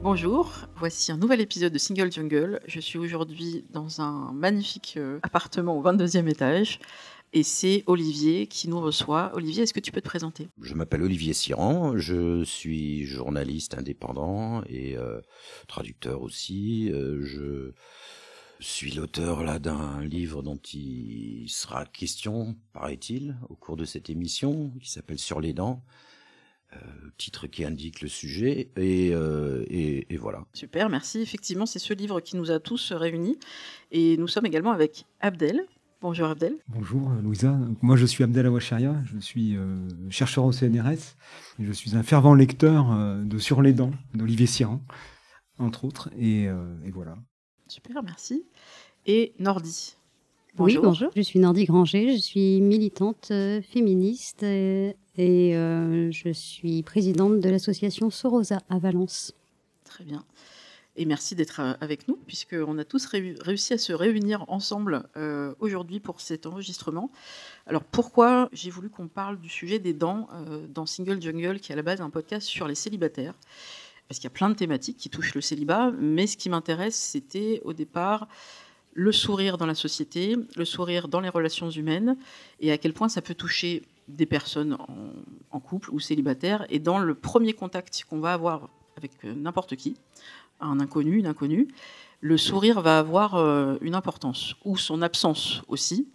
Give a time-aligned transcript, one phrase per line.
[0.00, 2.60] Bonjour, voici un nouvel épisode de Single Jungle.
[2.68, 6.78] Je suis aujourd'hui dans un magnifique euh, appartement au 22e étage
[7.32, 9.32] et c'est Olivier qui nous reçoit.
[9.34, 10.48] Olivier, est-ce que tu peux te présenter?
[10.62, 15.20] Je m'appelle Olivier Siran, je suis journaliste indépendant et euh,
[15.66, 16.90] traducteur aussi.
[16.92, 17.72] Euh, je
[18.60, 24.72] suis l'auteur là d'un livre dont il sera question, paraît-il, au cours de cette émission,
[24.80, 25.82] qui s'appelle Sur les dents.
[26.74, 30.44] Euh, titre qui indique le sujet et, euh, et, et, voilà.
[30.52, 31.20] Super, merci.
[31.20, 33.38] Effectivement, c'est ce livre qui nous a tous réunis
[33.90, 35.66] et nous sommes également avec Abdel.
[36.00, 36.54] Bonjour Abdel.
[36.68, 37.58] Bonjour Louisa.
[37.82, 41.16] Moi je suis Abdel Awacharia, je suis euh, chercheur au CNRS
[41.58, 44.80] et je suis un fervent lecteur euh, de Sur les dents d'Olivier Siran,
[45.58, 46.08] entre autres.
[46.16, 47.16] Et, euh, et voilà.
[47.66, 48.46] Super, merci.
[49.06, 49.97] Et Nordi.
[50.58, 50.82] Bonjour.
[50.82, 51.10] Oui, bonjour.
[51.14, 57.38] Je suis Nordi Granger, je suis militante euh, féministe et, et euh, je suis présidente
[57.38, 59.32] de l'association Sorosa à Valence.
[59.84, 60.24] Très bien.
[60.96, 65.04] Et merci d'être euh, avec nous, puisqu'on a tous ré réussi à se réunir ensemble
[65.16, 67.12] euh, aujourd'hui pour cet enregistrement.
[67.68, 71.70] Alors pourquoi j'ai voulu qu'on parle du sujet des dents euh, dans Single Jungle, qui
[71.70, 73.34] est à la base un podcast sur les célibataires?
[74.08, 76.96] Parce qu'il y a plein de thématiques qui touchent le célibat, mais ce qui m'intéresse,
[76.96, 78.26] c'était au départ
[78.98, 82.16] le sourire dans la société, le sourire dans les relations humaines,
[82.58, 84.76] et à quel point ça peut toucher des personnes
[85.52, 89.94] en, couple ou célibataires, et dans le premier contact qu'on va avoir avec n'importe qui,
[90.60, 91.68] un inconnu, une inconnue,
[92.20, 96.08] le sourire va avoir euh, une importance, ou son absence aussi,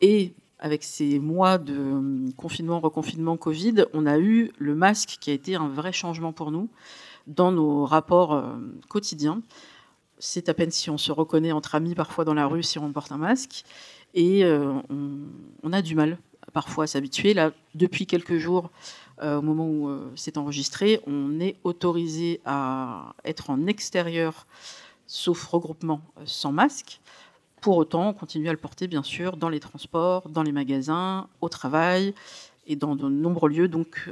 [0.00, 5.34] et avec ces mois de confinement, reconfinement, Covid, on a eu le masque qui a
[5.34, 6.70] été un vrai changement pour nous
[7.26, 8.56] dans nos rapports euh,
[8.88, 9.42] quotidiens.
[10.24, 12.92] C'est à peine si on se reconnaît entre amis parfois dans la rue si on
[12.92, 13.64] porte un masque.
[14.14, 14.72] Et euh,
[15.64, 16.16] on, a du mal
[16.52, 17.34] parfois à s'habituer.
[17.34, 18.70] Là, depuis quelques jours,
[19.20, 24.46] euh, au moment où euh, c'est enregistré, on est autorisé à être en extérieur,
[25.08, 27.00] sauf regroupement, sans masque.
[27.60, 31.26] Pour autant, on continue à le porter, bien sûr, dans les transports, dans les magasins,
[31.40, 32.14] au travail
[32.68, 34.08] et dans de nombreux lieux, donc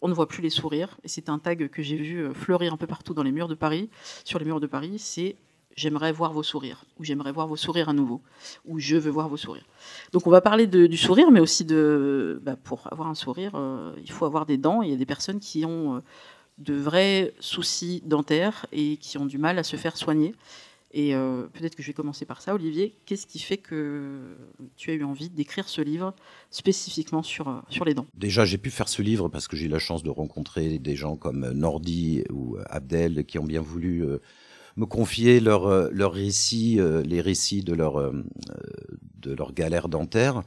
[0.00, 0.96] on ne voit plus les sourires.
[1.04, 3.54] Et c'est un tag que j'ai vu fleurir un peu partout dans les murs de
[3.54, 3.90] Paris,
[4.24, 5.36] sur les murs de Paris, c'est
[5.76, 8.20] j'aimerais voir vos sourires, ou j'aimerais voir vos sourires à nouveau,
[8.66, 9.64] ou je veux voir vos sourires.
[10.12, 13.94] Donc on va parler du sourire, mais aussi de, bah, pour avoir un sourire, euh,
[14.02, 14.82] il faut avoir des dents.
[14.82, 16.00] Il y a des personnes qui ont euh,
[16.58, 20.34] de vrais soucis dentaires et qui ont du mal à se faire soigner.
[20.92, 22.96] Et euh, peut-être que je vais commencer par ça, Olivier.
[23.06, 24.36] Qu'est-ce qui fait que
[24.76, 26.12] tu as eu envie d'écrire ce livre
[26.50, 28.06] spécifiquement sur, sur les dents?
[28.14, 30.96] Déjà, j'ai pu faire ce livre parce que j'ai eu la chance de rencontrer des
[30.96, 34.04] gens comme Nordi ou Abdel qui ont bien voulu
[34.76, 38.12] me confier leurs leur, leur récits, euh, les récits de leur, euh,
[39.20, 40.42] de leur galère dentaire.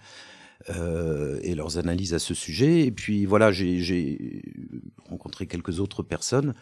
[0.70, 2.86] Euh, et leurs analyses à ce sujet.
[2.86, 4.42] Et puis voilà, j'ai
[5.10, 6.54] rencontré quelques autres personnes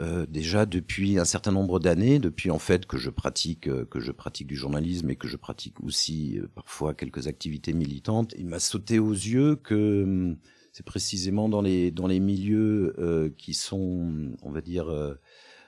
[0.00, 4.00] euh, déjà depuis un certain nombre d'années, depuis en fait que je pratique euh, que
[4.00, 8.34] je pratique du journalisme et que je pratique aussi euh, parfois quelques activités militantes.
[8.36, 10.36] Il m'a sauté aux yeux que hum,
[10.72, 14.86] c'est précisément dans les dans les milieux euh, qui sont, on va dire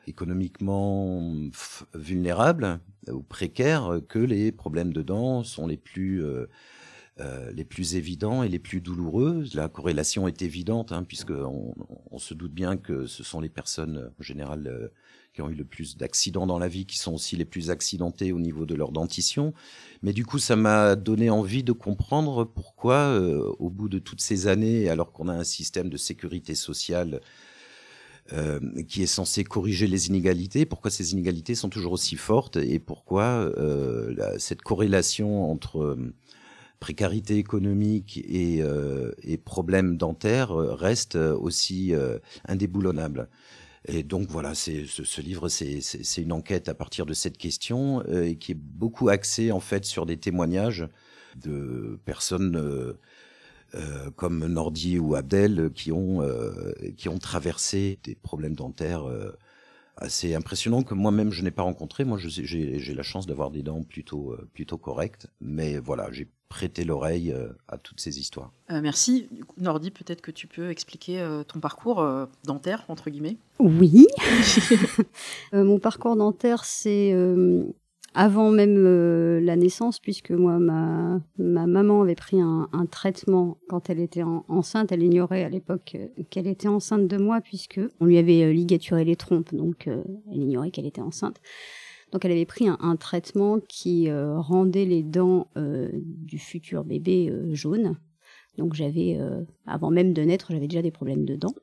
[0.06, 1.34] économiquement
[1.94, 6.46] vulnérables ou précaires que les problèmes de dents sont les plus euh,
[7.18, 9.44] euh, les plus évidents et les plus douloureux.
[9.54, 14.10] La corrélation est évidente, hein, puisque on, se doute bien que ce sont les personnes
[14.20, 14.88] en général euh,
[15.32, 18.32] qui ont eu le plus d'accidents dans la vie, qui sont aussi les plus accidentées
[18.32, 19.54] au niveau de leur dentition.
[20.02, 24.20] Mais du coup, ça m'a donné envie de comprendre pourquoi, euh, au bout de toutes
[24.20, 27.22] ces années, alors qu'on a un système de sécurité sociale
[28.32, 32.78] euh, qui est censé corriger les inégalités, pourquoi ces inégalités sont toujours aussi fortes et
[32.78, 36.14] pourquoi euh, la, cette corrélation entre euh,
[36.80, 41.94] précarité économique et, euh, et problèmes dentaires reste aussi
[42.46, 43.28] indéboulonnable?
[43.88, 48.02] Et donc voilà, c'est ce, ce, livre, c'est une enquête à partir de cette question
[48.08, 50.88] euh, et qui est beaucoup axée en fait sur des témoignages
[51.36, 52.56] de personnes
[53.74, 56.22] euh, euh, comme Nordi ou Abdel qui ont
[56.96, 59.04] qui ont traversé des problèmes dentaires
[59.96, 62.04] assez impressionnants que moi-même je n'ai pas rencontrés.
[62.04, 67.34] Moi, j'ai la chance d'avoir des dents plutôt plutôt correctes, mais voilà, j'ai prêté l'oreille
[67.68, 68.52] à toutes ces histoires.
[68.70, 69.28] merci.
[69.58, 72.06] Nordi, peut-être que tu peux expliquer ton parcours
[72.44, 73.38] dentaire entre guillemets.
[73.58, 74.06] Oui.
[75.52, 77.14] mon parcours dentaire, c'est
[78.18, 83.90] avant même euh, la naissance, puisque moi, ma, ma maman avait pris un, traitement quand
[83.90, 84.90] elle était enceinte.
[84.90, 88.52] Elle ignorait à l'époque euh, qu'elle était enceinte de moi, puisque on lui avait euh,
[88.52, 91.42] ligaturé les trompes, donc elle ignorait qu'elle était enceinte.
[92.10, 97.96] Donc elle avait pris un, un traitement qui rendait les dents du futur bébé jaunes.
[98.56, 99.18] Donc j'avais,
[99.66, 101.54] avant même de naître, j'avais déjà des problèmes de dents.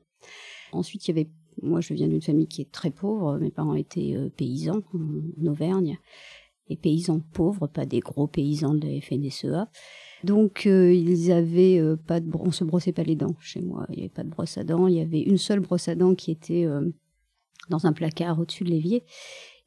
[0.72, 1.30] Ensuite, il y avait
[1.62, 3.38] moi, je viens d'une famille qui est très pauvre.
[3.38, 5.98] Mes parents étaient paysans en Auvergne
[6.68, 9.68] des paysans pauvres, pas des gros paysans de FNSEA.
[10.24, 13.86] Donc euh, ils avaient euh, pas de, on se brossait pas les dents chez moi.
[13.90, 14.86] Il y avait pas de brosse à dents.
[14.86, 16.90] Il y avait une seule brosse à dents qui était euh,
[17.68, 19.04] dans un placard au-dessus de l'évier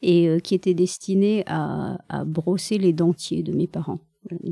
[0.04, 4.00] et qui était destinée à, brosser les dentiers de mes parents,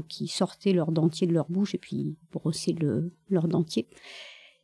[0.09, 3.87] qui sortaient leurs dentiers de leur bouche et puis brossaient le, leur dentier.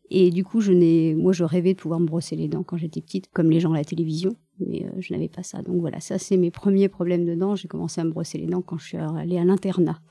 [0.10, 0.74] Et du coup, je
[1.14, 3.74] moi, je rêvais de pouvoir me brosser les dents quand j'étais petite, comme les gens
[3.74, 4.36] à la télévision
[4.68, 5.62] mais euh, je n'avais pas ça.
[5.62, 7.56] Donc voilà, ça c'est mes premiers problèmes de dents.
[7.56, 10.02] J'ai commencé à me brosser les dents quand je suis allée à l'internat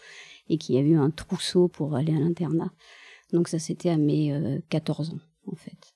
[0.48, 2.70] et qu'il y a eu un trousseau pour aller à l'internat.
[3.32, 5.94] Donc ça c'était à mes 14 euh, ans en fait.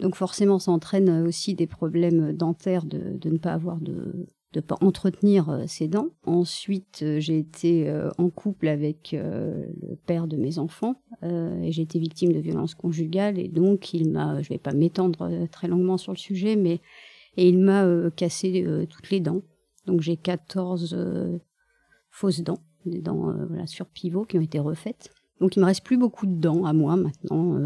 [0.00, 4.60] Donc forcément ça entraîne aussi des problèmes dentaires de, de ne pas avoir de de
[4.60, 6.10] pas entretenir euh, ses dents.
[6.26, 12.32] Ensuite, j'ai été en couple avec le père de mes enfants et j'ai été victime
[12.32, 16.18] de violences conjugales et donc il m'a, je vais pas m'étendre très longuement sur le
[16.18, 16.80] sujet, mais
[17.36, 19.42] et il m'a euh, cassé euh, toutes les dents.
[19.86, 21.38] Donc j'ai 14 euh,
[22.10, 25.10] fausses dents, des dents voilà, sur pivot qui ont été refaites.
[25.40, 27.58] Donc il me reste plus beaucoup de dents à moi maintenant.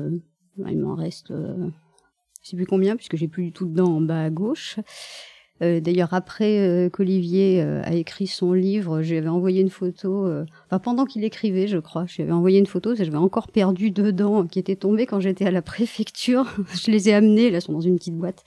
[0.56, 4.00] il m'en reste, je sais plus combien puisque j'ai plus du tout de dents en
[4.00, 4.81] bas à gauche.
[5.61, 10.26] D'ailleurs, après qu'Olivier a écrit son livre, j'avais envoyé une photo,
[10.67, 14.47] enfin pendant qu'il écrivait, je crois, j'avais envoyé une photo, j'avais encore perdu deux dents
[14.47, 16.47] qui étaient tombées quand j'étais à la préfecture.
[16.73, 18.44] je les ai amenées, là, elles sont dans une petite boîte.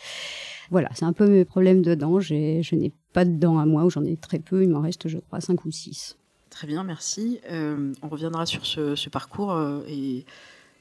[0.72, 2.22] Voilà, c'est un peu mes problèmes de dents.
[2.22, 4.64] Je n'ai pas de dents à moi, ou j'en ai très peu.
[4.64, 6.18] Il m'en reste, je crois, 5 ou 6.
[6.50, 7.40] Très bien, merci.
[7.50, 10.26] Euh, on reviendra sur ce, parcours euh, et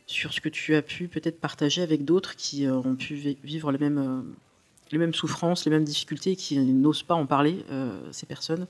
[0.06, 3.72] sur ce que tu as pu peut-être partager avec d'autres qui euh, ont pu vivre
[3.72, 4.25] les mêmes,
[4.92, 7.64] les mêmes souffrances, les mêmes difficultés, qui n'osent pas en parler,
[8.12, 8.66] ces personnes.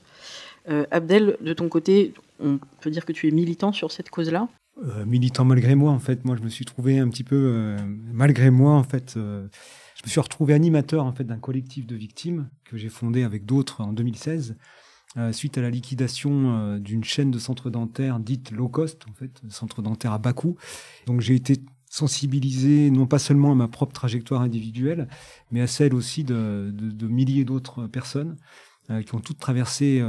[0.67, 4.47] Abdel, de ton côté, on peut dire que tu es militant sur cette cause-là?
[5.05, 7.75] Militant malgré moi en fait moi je me suis trouvé un petit peu
[8.11, 9.17] malgré moi en fait
[10.01, 13.45] je me suis retrouvé animateur en fait d'un collectif de victimes que j'ai fondé avec
[13.45, 14.57] d'autres en 2016
[15.17, 19.13] euh, suite à la liquidation euh, d'une chaîne de centres dentaires dite low cost en
[19.13, 20.55] fait, centres dentaires à bas coût.
[21.05, 25.07] Donc j'ai été sensibilisé non pas seulement à ma propre trajectoire individuelle,
[25.51, 28.37] mais à celle aussi de, milliers d'autres personnes
[28.89, 30.01] euh, qui ont toutes traversé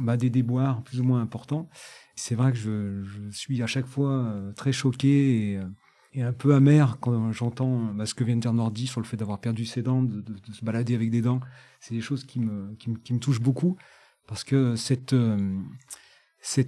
[0.00, 1.68] bah, des déboires plus ou moins importants.
[2.14, 5.60] C'est vrai que je, je, suis à chaque fois très choqué et
[6.14, 9.06] et un peu amer quand j'entends bah, ce que vient de dire Nordi sur le
[9.06, 10.22] fait d'avoir perdu ses dents, de,
[10.52, 11.40] se balader avec des dents.
[11.80, 12.76] C'est des choses qui me,
[13.18, 13.76] touchent beaucoup
[14.26, 15.58] parce que cette, euh,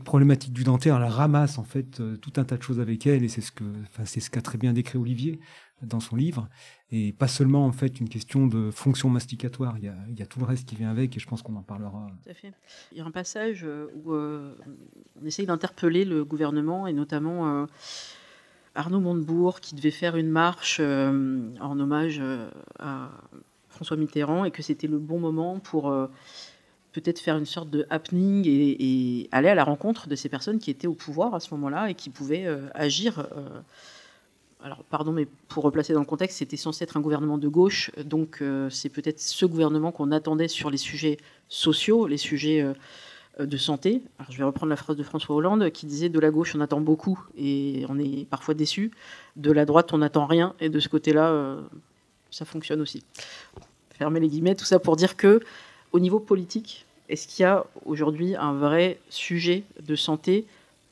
[0.04, 3.22] problématique du dentaire, elle ramasse en fait euh, tout un tas de choses avec elle
[3.22, 5.40] et c'est ce qu'a très bien décrit Olivier
[5.82, 6.48] dans son livre.
[6.90, 10.22] Et pas seulement en fait une question de fonction masticatoire, il y a, il y
[10.22, 12.06] a tout le reste qui vient avec et je pense qu'on en parlera.
[12.22, 12.54] Tout à fait.
[12.92, 17.66] Il y a un passage euh, où on essaye d'interpeller le gouvernement et notamment
[18.74, 23.10] Arnaud Montebourg qui devait faire une marche euh, en hommage euh, à
[23.68, 26.08] François Mitterrand et que c'était le bon moment pour euh,
[26.92, 30.70] peut-être faire une sorte de happening et, aller à la rencontre de ces personnes qui
[30.70, 33.26] étaient au pouvoir à ce moment-là et qui pouvaient agir.
[34.62, 37.90] alors, pardon, mais pour replacer dans le contexte, c'était censé être un gouvernement de gauche,
[38.04, 41.16] donc c'est peut-être ce gouvernement qu'on attendait sur les sujets
[41.48, 42.64] sociaux, les sujets
[43.38, 44.02] de santé.
[44.18, 46.60] Alors, je vais reprendre la phrase de François Hollande qui disait de la gauche on
[46.60, 48.92] attend beaucoup et on est parfois déçu,
[49.36, 51.60] de la droite on n'attend rien et de ce côté-là euh,
[52.30, 53.02] ça fonctionne aussi.
[53.90, 55.40] Fermez les guillemets, tout ça pour dire que
[55.92, 60.46] au niveau politique, est-ce qu'il y a aujourd'hui un vrai sujet de santé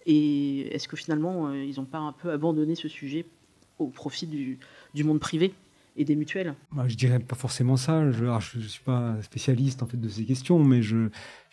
[0.07, 3.25] et est-ce que finalement euh, ils n'ont pas un peu abandonné ce sujet
[3.79, 5.55] au profit du monde privé?
[5.97, 8.11] Et des mutuelles bah, Je dirais pas forcément ça.
[8.11, 11.11] Je ne suis pas spécialiste en fait de ces questions, mais j'ai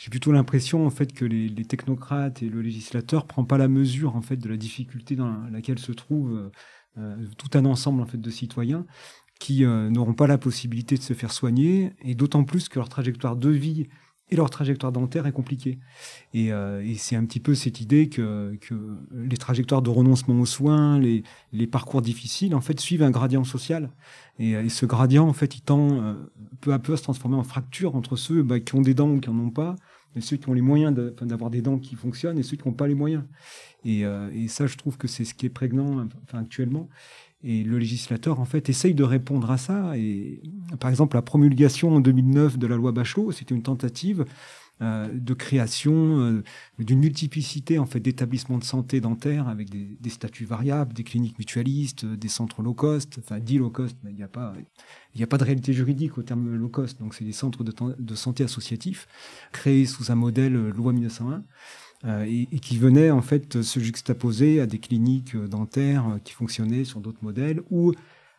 [0.09, 4.21] plutôt l'impression en fait que les, technocrates et le législateur prend pas la mesure en
[4.21, 6.51] fait de la difficulté dans laquelle se trouve
[6.97, 8.85] euh, tout un ensemble en fait de citoyens
[9.39, 13.37] qui n'auront pas la possibilité de se faire soigner, et d'autant plus que leur trajectoire
[13.37, 13.87] de vie
[14.31, 15.79] et leur trajectoire dentaire est compliquée.
[16.33, 16.51] Et,
[16.97, 18.57] c'est un petit peu cette idée que,
[19.13, 23.89] les trajectoires de renoncement aux soins, les, parcours difficiles, en fait, suivent un gradient social.
[24.37, 26.15] Et, ce gradient, en fait, il tend
[26.61, 29.09] peu à peu à se transformer en fracture entre ceux bah, qui ont des dents
[29.09, 29.75] ou qui n'en ont pas,
[30.15, 32.73] et ceux qui ont les moyens d'avoir des dents qui fonctionnent et ceux qui n'ont
[32.73, 33.23] pas les moyens.
[33.85, 36.89] Et, euh, ça, je trouve que c'est ce qui est prégnant actuellement.
[37.43, 39.97] Et le législateur, en fait, essaye de répondre à ça.
[39.97, 40.41] Et
[40.79, 44.25] par exemple, la promulgation en 2009 de la loi Bachelot, c'était une tentative
[44.81, 46.41] euh, de création euh,
[46.77, 52.05] d'une multiplicité en fait d'établissements de santé dentaire avec des, statuts variables, des cliniques mutualistes,
[52.05, 54.53] des centres low cost, enfin dit low cost, mais il n'y a pas
[55.15, 57.73] il a pas de réalité juridique au terme low cost, donc c'est des centres de,
[57.99, 59.09] de, santé associatifs
[59.51, 61.43] créés sous un modèle euh, loi 1901.
[62.05, 67.01] Euh, et, qui venaient en fait se juxtaposer à des cliniques dentaires qui fonctionnaient sur
[67.01, 67.91] d'autres modèles ou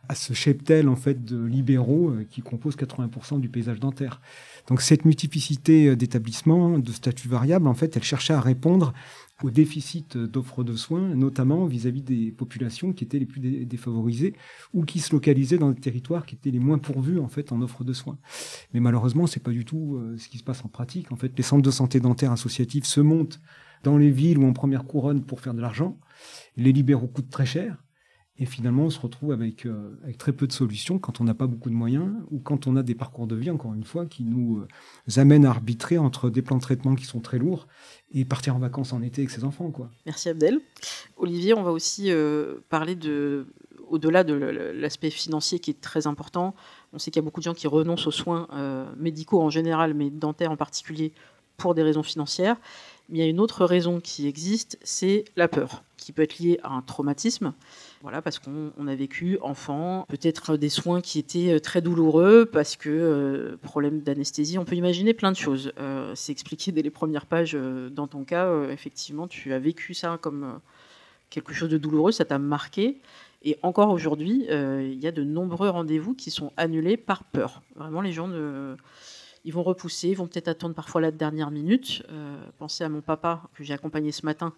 [0.09, 4.23] à ce cheptel en fait de libéraux qui composent 80% du paysage dentaire.
[4.69, 8.93] Donc cette multiplicité euh, d'établissements, de statuts variables, en fait, elle cherchait à répondre
[9.43, 14.35] au déficit d'offres de soins, notamment vis-à-vis des populations qui étaient les plus défavorisées
[14.75, 17.63] ou qui se localisaient dans des territoires qui étaient les moins pourvus en fait en
[17.63, 18.19] offres de soins.
[18.75, 21.13] Mais malheureusement, c'est pas du tout euh, ce qui se passe en pratique.
[21.13, 23.41] En fait, les centres de santé dentaire associatifs se montent
[23.83, 25.99] dans les villes ou en première couronne pour faire de l'argent.
[26.57, 27.83] Les libéraux coûtent très cher.
[28.41, 31.35] Et finalement, on se retrouve avec, euh, avec très peu de solutions quand on n'a
[31.35, 34.07] pas beaucoup de moyens ou quand on a des parcours de vie, encore une fois,
[34.07, 37.69] qui nous euh, amènent à arbitrer entre des plans de traitement qui sont très lourds
[38.13, 39.71] et partir en vacances en été avec ses enfants.
[39.71, 39.91] Quoi.
[40.07, 40.59] Merci Abdel.
[41.19, 43.47] Olivier, on va aussi euh, parler de,
[43.89, 46.55] au-delà de l'aspect financier qui est très important.
[46.95, 48.49] On sait qu'il y a beaucoup de gens qui renoncent aux soins
[48.97, 51.13] médicaux en général, mais dentaires en particulier,
[51.59, 52.57] pour des raisons financières.
[53.11, 56.38] Mais il y a une autre raison qui existe, c'est la peur, qui peut être
[56.38, 57.52] liée à un traumatisme.
[58.02, 62.76] Voilà, parce qu'on a vécu enfant, peut-être des soins qui étaient euh, très douloureux, parce
[62.76, 65.73] que euh, problème d'anesthésie, on peut imaginer plein de choses.
[65.79, 67.55] Euh, c'est expliqué dès les premières pages
[67.90, 68.71] dans ton cas.
[68.71, 70.61] effectivement, tu as vécu ça comme
[71.29, 72.99] quelque chose de douloureux, ça t'a marqué.
[73.43, 77.62] Et encore aujourd'hui, il y a de nombreux rendez-vous qui sont annulés par peur.
[77.75, 78.76] Vraiment, les gens ne
[79.45, 82.03] ils vont repousser, ils vont peut-être attendre parfois la dernière minute.
[82.11, 84.55] Euh, pensez à mon papa que j'ai accompagné ce matin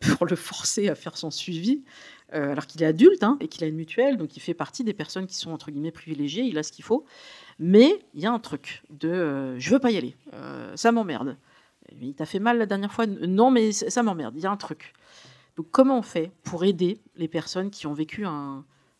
[0.00, 1.82] pour le forcer à faire son suivi,
[2.32, 4.84] euh, alors qu'il est adulte hein, et qu'il a une mutuelle, donc il fait partie
[4.84, 7.04] des personnes qui sont entre guillemets privilégiées, il a ce qu'il faut.
[7.58, 10.16] Mais il y a un truc de euh, je veux pas y aller,
[10.74, 11.36] ça m'emmerde.
[12.00, 13.06] Il t'a fait mal la dernière fois?
[13.06, 14.94] Non, mais ça m'emmerde, il y a un truc.
[15.56, 18.24] Donc comment on fait pour aider les personnes qui ont vécu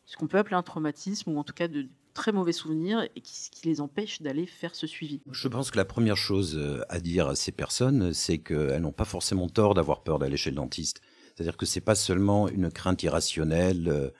[0.04, 3.20] ce qu'on peut appeler un traumatisme, ou en tout cas de très mauvais souvenirs et
[3.20, 6.82] qui, qui les empêche d'aller faire ce suivi Je pense que la première chose euh,
[6.88, 10.50] à dire à ces personnes, c'est qu'elles n'ont pas forcément tort d'avoir peur d'aller chez
[10.50, 11.00] le dentiste.
[11.34, 14.10] C'est-à-dire que c'est pas seulement une crainte irrationnelle euh,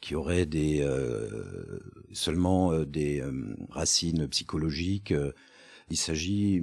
[0.00, 1.78] qui aurait des euh,
[2.12, 3.22] seulement des
[3.68, 5.12] racines psychologiques.
[5.90, 6.62] il s'agit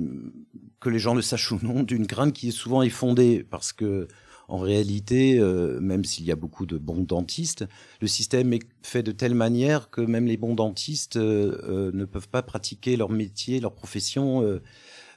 [0.79, 4.07] que les gens le sachent ou non d'une crainte qui est souvent effondée parce que
[4.48, 7.66] en réalité, euh, même s'il y a beaucoup de bons dentistes,
[8.00, 12.06] le système est fait de telle manière que même les bons dentistes euh, euh, ne
[12.06, 14.60] peuvent pas pratiquer leur métier, leur profession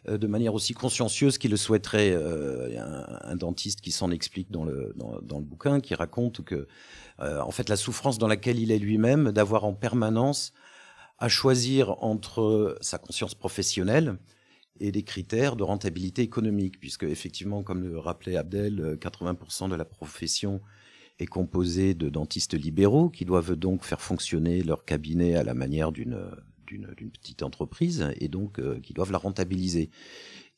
[0.08, 2.16] de manière aussi consciencieuse qu'ils le souhaiteraient.
[2.68, 6.42] Il y a un, dentiste qui s'en explique dans le, dans, le bouquin, qui raconte
[6.42, 6.66] que,
[7.18, 10.54] en fait, la souffrance dans laquelle il est lui-même, d'avoir en permanence
[11.18, 14.16] à choisir entre sa conscience professionnelle,
[14.80, 19.84] et des critères de rentabilité économique, puisque effectivement, comme le rappelait Abdel, 80% de la
[19.84, 20.60] profession
[21.18, 25.92] est composée de dentistes libéraux qui doivent donc faire fonctionner leur cabinet à la manière
[25.92, 26.18] d'une
[26.70, 29.90] d'une petite entreprise et donc euh, qui doivent la rentabiliser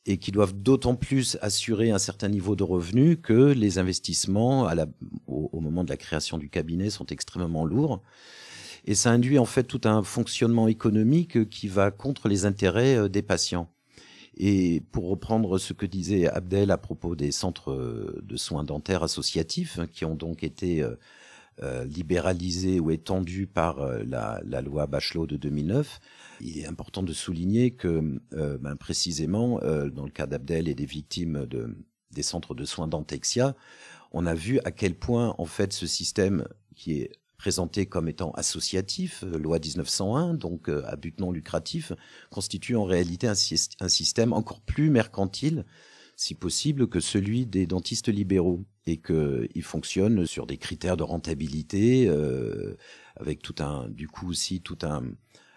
[0.05, 4.69] et qui doivent d'autant plus assurer un certain niveau de revenus que les investissements
[5.27, 8.01] au, moment de la création du cabinet sont extrêmement lourds.
[8.85, 13.07] Et ça induit en fait tout un fonctionnement économique qui va contre les intérêts euh,
[13.07, 13.72] des patients.
[14.35, 19.03] Et pour reprendre ce que disait Abdel à propos des centres euh, de soins dentaires
[19.03, 20.95] associatifs, hein, qui ont donc été euh,
[21.61, 25.99] euh, libéralisés ou étendus par la, loi Bachelot de 2009,
[26.41, 31.45] il est important de souligner que, ben, précisément, dans le cas d'Abdel et des victimes
[31.45, 31.77] de,
[32.11, 33.55] des centres de soins Dentexia,
[34.11, 37.11] on a vu à quel point, en fait, ce système qui est
[37.43, 41.91] présenté comme étant associatif, euh, loi 1901, donc euh, à but non lucratif,
[42.29, 45.65] constitue en réalité un, système encore plus mercantile,
[46.15, 52.07] si possible, que celui des dentistes libéraux, et qu'il fonctionne sur des critères de rentabilité,
[52.07, 52.77] euh,
[53.17, 55.03] avec tout un, du coup aussi tout un,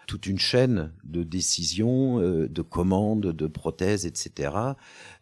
[0.07, 4.53] toute une chaîne de décisions, euh, de commandes, de prothèses, etc.,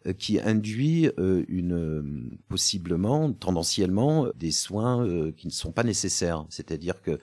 [0.06, 6.46] euh, qui induit euh, une possiblement, tendanciellement, des soins qui ne sont pas nécessaires.
[6.48, 7.18] C'est-à-dire que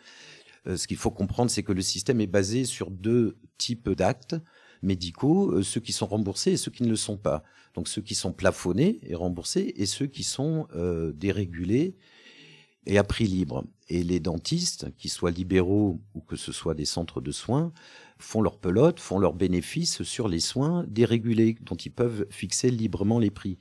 [0.65, 4.36] ce qu'il faut comprendre, c'est que le système est basé sur deux types d'actes
[4.82, 7.43] médicaux, ceux qui sont remboursés et ceux qui ne le sont pas.
[7.74, 10.67] Donc ceux qui sont plafonnés et remboursés et ceux qui sont
[11.15, 11.96] dérégulés
[12.85, 13.63] et à prix libre.
[13.89, 17.71] Et les dentistes, qu'ils soient libéraux ou que ce soit des centres de soins,
[18.17, 23.19] font leur pelote, font leurs bénéfices sur les soins dérégulés, dont ils peuvent fixer librement
[23.19, 23.57] les prix.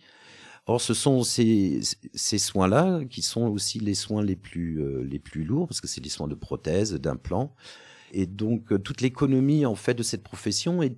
[0.67, 1.81] Or, ce sont ces,
[2.15, 5.89] ces soins-là qui sont aussi les soins les plus, euh, les plus lourds, parce que
[5.89, 7.55] c'est des soins de prothèses, d'implants.
[8.13, 10.97] Et donc, euh, toute l'économie, en fait, de cette profession est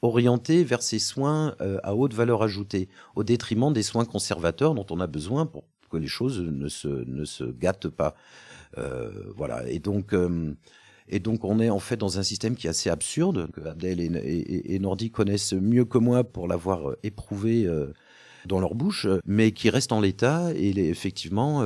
[0.00, 4.86] orientée vers ces soins euh, à haute valeur ajoutée, au détriment des soins conservateurs dont
[4.90, 5.64] on a besoin pour
[5.94, 8.14] que les choses ne se, ne se gâtent pas.
[8.78, 9.68] Euh, voilà.
[9.68, 10.52] Et donc, euh,
[11.08, 14.00] et donc, on est en fait dans un système qui est assez absurde, que Abdel
[14.00, 17.68] et, et, Nordi connaissent mieux que moi pour l'avoir euh, éprouvé
[18.46, 21.62] dans leur bouche, mais qui reste en l'état et effectivement,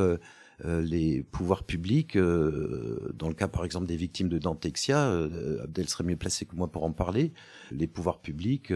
[0.64, 5.88] les pouvoirs publics, euh, dans le cas par exemple des victimes de Dantexia, euh, Abdel
[5.88, 7.32] serait mieux placé que moi pour en parler,
[7.70, 8.72] les pouvoirs publics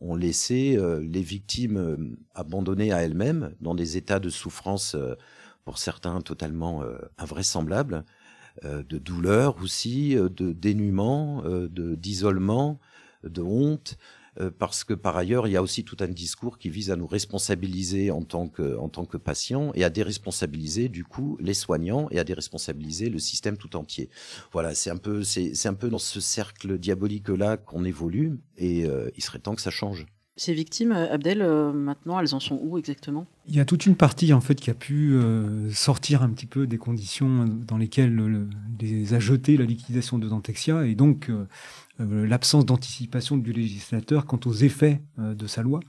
[0.00, 4.96] ont, laissé les victimes abandonnées à elles-mêmes dans des états de souffrance,
[5.64, 6.82] pour certains totalement
[7.18, 8.04] invraisemblables,
[8.64, 12.80] de douleur aussi, de dénuement, d'isolement,
[13.22, 14.17] de honte, euh,
[14.58, 17.06] parce que par ailleurs, il y a aussi tout un discours qui vise à nous
[17.06, 22.08] responsabiliser en tant que, en tant que patients et à déresponsabiliser du coup les soignants
[22.10, 24.08] et à déresponsabiliser le système tout entier.
[24.52, 28.84] Voilà, c'est un peu, c'est, un peu dans ce cercle diabolique là qu'on évolue et
[28.84, 30.06] euh, il serait temps que ça change.
[30.36, 33.26] Ces victimes, Abdel, euh, maintenant, elles en sont où exactement?
[33.48, 35.18] Il y a toute une partie en fait qui a pu
[35.72, 38.46] sortir un petit peu des conditions dans lesquelles
[38.80, 41.46] les a jeté la liquidation de Dantexia et donc euh,
[41.98, 45.80] l'absence d'anticipation du législateur quant aux effets euh, de sa loi.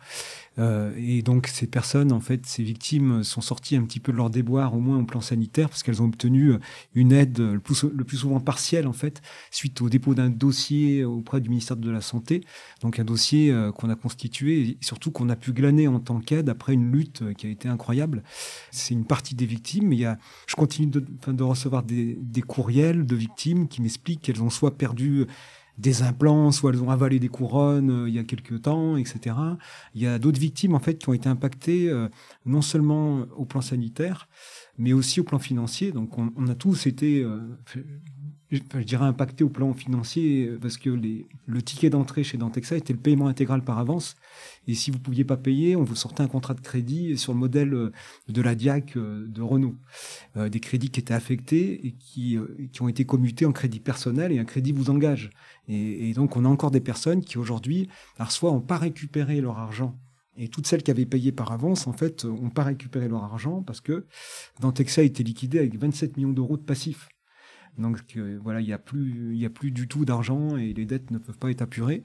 [0.58, 4.18] Euh, et donc ces personnes, en fait, ces victimes sont sorties un petit peu de
[4.18, 6.54] leur déboire, au moins au plan sanitaire, parce qu'elles ont obtenu
[6.96, 11.06] une aide le plus, le plus, souvent partielle, en fait, suite au dépôt d'un dossier
[11.06, 12.44] auprès du ministère de la Santé.
[12.82, 16.50] Donc un dossier qu'on a constitué et surtout qu'on a pu glaner en tant qu'aide
[16.50, 18.24] après une lutte qui a été incroyable.
[18.72, 19.94] C'est une partie des victimes.
[19.94, 20.18] Il y a,
[20.48, 24.78] je continue de, de recevoir des, des courriels de victimes qui m'expliquent qu'elles ont soit
[24.78, 25.28] perdu
[25.80, 29.36] des implants, soit elles ont avalé des couronnes euh, il y a quelques temps, etc.
[29.96, 32.10] Il y a d'autres victimes en fait qui ont été impactées euh,
[32.46, 34.28] non seulement au plan sanitaire,
[34.78, 35.92] mais aussi au plan financier.
[35.92, 37.40] Donc on, on a tous été euh,
[38.52, 42.94] je dirais impacté au plan financier euh, parce que le ticket d'entrée chez Dantexa était
[42.94, 44.16] le paiement intégral par avance.
[44.68, 47.40] Et si vous pouviez pas payer, on vous sortait un contrat de crédit sur le
[47.40, 47.92] modèle euh,
[48.28, 49.76] de la Diac euh, de Renault.
[50.36, 52.38] des crédits qui étaient affectés et qui,
[52.80, 55.30] ont été commutés en crédit personnel et un crédit vous engage.
[55.68, 57.90] Et, donc on a encore des personnes qui aujourd'hui,
[58.30, 59.98] soit n'ont pas récupéré leur argent
[60.38, 63.62] et toutes celles qui avaient payé par avance, en fait, n'ont pas récupéré leur argent
[63.62, 64.06] parce que
[64.62, 67.10] Dantexa a été liquidé avec 27 millions d'euros de passifs.
[67.80, 71.12] Donc euh, voilà, il n'y a plus, a plus du tout d'argent et les dettes
[71.12, 72.04] ne peuvent pas être apurées.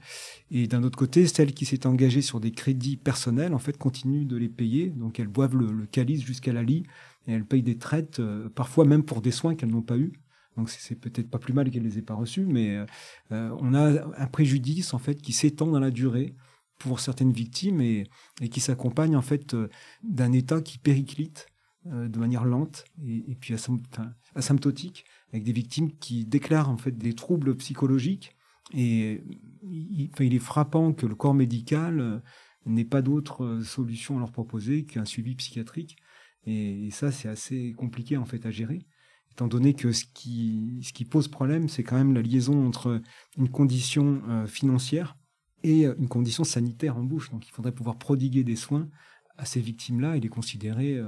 [0.50, 4.26] Et d'un autre côté, celles qui s'est engagée sur des crédits personnels, en fait, continuent
[4.26, 4.90] de les payer.
[4.90, 6.84] Donc elles boivent le, calice jusqu'à la lie
[7.26, 10.12] et elles payent des traites, euh, parfois même pour des soins qu'elles n'ont pas eu.
[10.56, 12.76] Donc c'est peut-être pas plus mal qu'elles les aient pas reçus, mais
[13.32, 16.36] euh, on a un préjudice en fait qui s'étend dans la durée
[16.78, 18.08] pour certaines victimes et,
[18.50, 19.56] qui s'accompagne en fait
[20.04, 21.46] d'un état qui périclite
[21.86, 23.54] de manière lente et puis
[24.34, 28.36] asymptotique avec des victimes qui déclarent en fait des troubles psychologiques.
[28.72, 29.20] Et
[29.64, 32.18] il, enfin, il est frappant que le corps médical euh,
[32.66, 35.96] n'ait pas d'autre euh, solution à leur proposer qu'un suivi psychiatrique.
[36.46, 38.86] Et, ça, c'est assez compliqué en fait à gérer,
[39.32, 43.02] étant donné que ce qui, pose problème, c'est quand même la liaison entre
[43.36, 45.16] une condition euh, financière
[45.64, 47.30] et une condition sanitaire en bouche.
[47.30, 48.88] Donc il faudrait pouvoir prodiguer des soins
[49.36, 51.00] à ces victimes-là et les considérer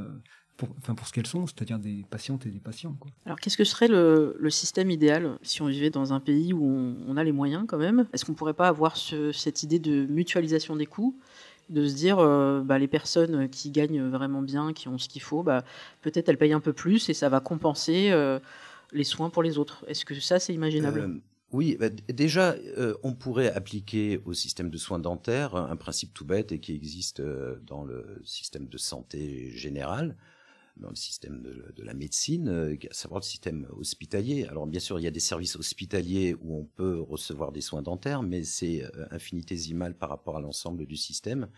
[0.57, 2.97] pour, enfin pour ce qu'elles sont, c'est-à-dire des patientes et des patients.
[2.99, 3.11] Quoi.
[3.25, 6.65] Alors qu'est-ce que serait le, le, système idéal si on vivait dans un pays où
[6.65, 8.07] on, on a les moyens quand même?
[8.13, 11.19] Est-ce qu'on ne pourrait pas avoir ce, cette idée de mutualisation des coûts?
[11.69, 15.23] De se dire euh, bah, les personnes qui gagnent vraiment bien, qui ont ce qu'il
[15.23, 15.65] faut, bah,
[16.01, 18.39] peut-être elles payent un peu plus et ça va compenser euh,
[18.93, 19.85] les soins pour les autres.
[19.89, 21.01] Est-ce que ça c'est imaginable?
[21.01, 21.21] Euh,
[21.53, 26.25] oui, bah, déjà, euh, on pourrait appliquer au système de soins dentaires un principe tout
[26.25, 30.17] bête et qui existe euh, dans le système de santé général,
[30.77, 34.45] dans le système de, la médecine, euh, à savoir le système hospitalier.
[34.45, 37.83] Alors bien sûr, il y a des services hospitaliers où on peut recevoir des soins
[37.83, 41.49] dentaires, mais c'est euh, infinitésimal par rapport à l'ensemble du système.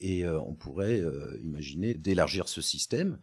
[0.00, 1.02] Et euh, on pourrait
[1.42, 3.18] imaginer d'élargir ce système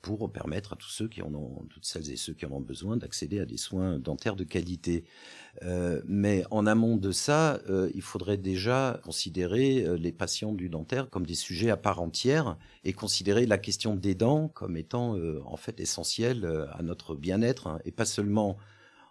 [0.00, 2.60] pour permettre à tous ceux qui en ont, toutes celles et ceux qui en ont
[2.60, 5.04] besoin d'accéder à des soins dentaires de qualité.
[5.62, 11.10] Euh, mais en amont de ça, euh, il faudrait déjà considérer les patients du dentaire
[11.10, 15.56] comme des sujets à part entière et considérer la question des dents comme étant en
[15.56, 18.56] fait essentielle à notre bien-être hein, et pas seulement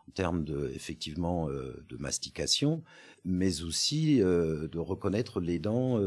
[0.07, 2.81] en termes de effectivement de mastication,
[3.25, 5.99] mais aussi de reconnaître les dents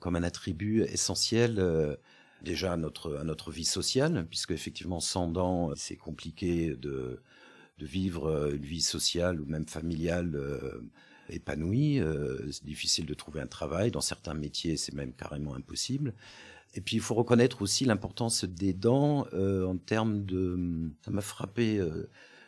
[0.00, 1.96] comme un attribut essentiel
[2.46, 7.20] déjà à notre, notre vie sociale, puisque effectivement, sans dents, c'est compliqué de,
[7.78, 10.80] de vivre euh, une vie sociale ou même familiale euh,
[11.28, 12.00] épanouie.
[12.00, 13.90] Euh, c'est difficile de trouver un travail.
[13.90, 16.14] Dans certains métiers, c'est même carrément impossible.
[16.74, 20.90] Et puis, il faut reconnaître aussi l'importance des dents en termes de...
[21.04, 21.80] Ça m'a frappé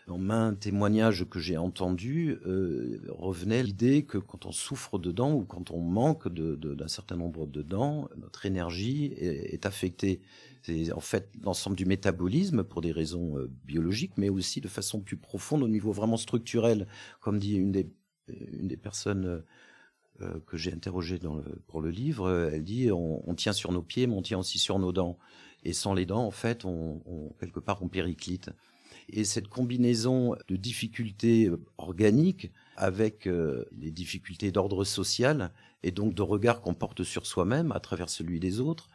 [0.08, 5.34] dans main témoignages que j'ai entendus, euh, revenait l'idée que quand on souffre de dents
[5.34, 10.22] ou quand on manque d'un certain nombre de dents, notre énergie est, affectée.
[10.62, 15.00] C'est en fait l'ensemble du métabolisme pour des raisons euh, biologiques, mais aussi de façon
[15.00, 16.88] plus profonde au niveau vraiment structurel.
[17.20, 17.86] Comme dit une des,
[18.28, 19.44] des personnes
[20.22, 21.20] euh, que j'ai interrogées
[21.66, 24.58] pour le livre, elle dit on, on, tient sur nos pieds, mais on tient aussi
[24.58, 25.18] sur nos dents.
[25.64, 28.50] Et sans les dents, en fait, on, on quelque part, on périclite.
[29.08, 35.50] Et cette combinaison de difficultés euh, organiques avec euh, les difficultés d'ordre social
[35.82, 38.88] et donc de regard qu'on porte sur soi-même à travers celui des autres,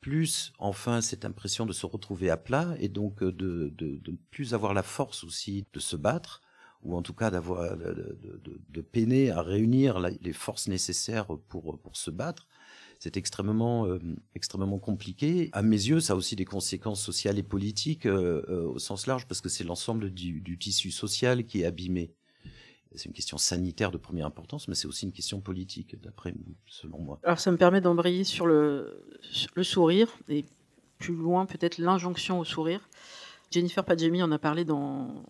[0.00, 4.54] plus enfin cette impression de se retrouver à plat et donc euh, de, ne plus
[4.54, 6.42] avoir la force aussi de se battre
[6.82, 12.10] ou en tout cas d'avoir de, peiner à réunir les forces nécessaires pour, pour se
[12.10, 12.48] battre,
[13.00, 13.98] c'est extrêmement, euh,
[14.34, 15.48] extrêmement compliqué.
[15.52, 19.06] À mes yeux, ça a aussi des conséquences sociales et politiques euh, euh, au sens
[19.06, 22.12] large, parce que c'est l'ensemble du, tissu social qui est abîmé.
[22.94, 26.34] C'est une question sanitaire de première importance, mais c'est aussi une question politique, d'après
[26.66, 27.18] selon moi.
[27.22, 29.02] Alors ça me permet d'embrayer sur le,
[29.62, 30.44] sourire, et
[30.98, 32.86] plus loin peut-être l'injonction au sourire.
[33.50, 35.24] Jennifer Padjemi en a parlé dans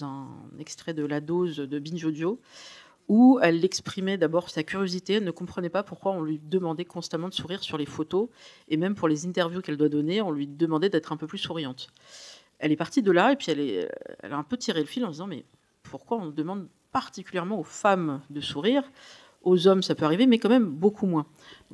[0.00, 0.26] un
[0.58, 2.04] extrait de La Dose de Binge
[3.08, 7.28] où elle exprimait d'abord sa curiosité, elle ne comprenait pas pourquoi on lui demandait constamment
[7.28, 8.28] de sourire sur les photos,
[8.68, 11.38] et même pour les interviews qu'elle doit donner, on lui demandait d'être un peu plus
[11.38, 11.88] souriante.
[12.58, 13.88] Elle est partie de là, et puis elle,
[14.22, 15.44] a un peu tiré le fil en disant, mais
[15.82, 18.82] pourquoi on demande particulièrement aux femmes de sourire?
[19.42, 21.26] Aux hommes, ça peut arriver, mais quand même beaucoup moins.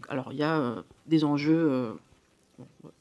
[0.09, 1.71] alors, il y a euh, des enjeux...
[1.71, 1.93] Euh,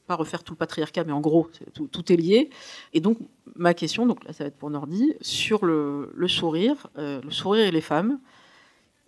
[0.06, 2.50] pas refaire tout le patriarcat, mais en gros, tout, est lié.
[2.92, 3.18] Et donc,
[3.56, 7.66] ma question, donc là, ça va être pour Nordi, sur le, sourire, euh, le sourire
[7.66, 8.18] et les femmes.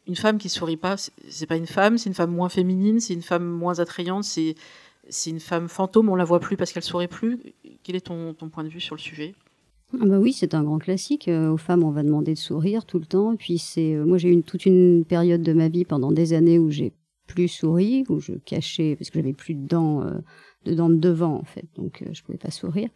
[0.07, 0.97] Une femme qui sourit pas,
[1.29, 4.55] c'est pas une femme, c'est une femme moins féminine, c'est une femme moins attrayante, c'est
[5.27, 7.41] une femme fantôme, on la voit plus parce qu'elle sourit plus.
[7.83, 9.35] Quel est ton, point de vue sur le sujet?
[9.95, 11.29] Ah bah oui, c'est un grand classique.
[11.29, 13.35] Euh, aux femmes, on va demander de sourire tout le temps.
[13.37, 16.71] Puis euh, moi, j'ai eu toute une période de ma vie pendant des années où
[16.71, 16.93] j'ai
[17.27, 20.05] plus souri, où je cachais parce que j'avais plus de dents
[20.64, 22.88] dedans de devant en fait, donc euh, je pouvais pas sourire.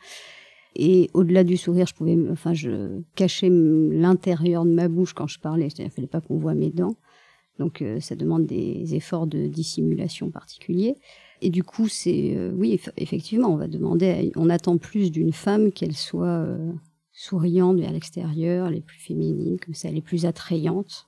[0.76, 5.40] Et au-delà du sourire, je pouvais, enfin, je cachais l'intérieur de ma bouche quand je
[5.40, 5.68] parlais.
[5.78, 6.94] Il fallait pas qu'on voit mes dents.
[7.59, 10.94] Donc, euh, ça demande des efforts de dissimulation particuliers.
[11.40, 15.72] Et du coup, c'est, euh, oui, effectivement, on va demander, on attend plus d'une femme
[15.72, 16.46] qu'elle soit
[17.12, 21.08] souriante vers l'extérieur, les plus féminines, comme ça, les plus attrayantes.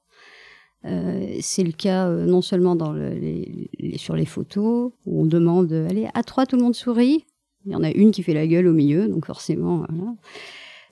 [0.86, 5.72] Euh, c'est le cas euh, non seulement dans les, sur les photos, où on demande,
[5.72, 7.24] allez, à trois, tout le monde sourit.
[7.66, 9.86] Il y en a une qui fait la gueule au milieu, donc forcément,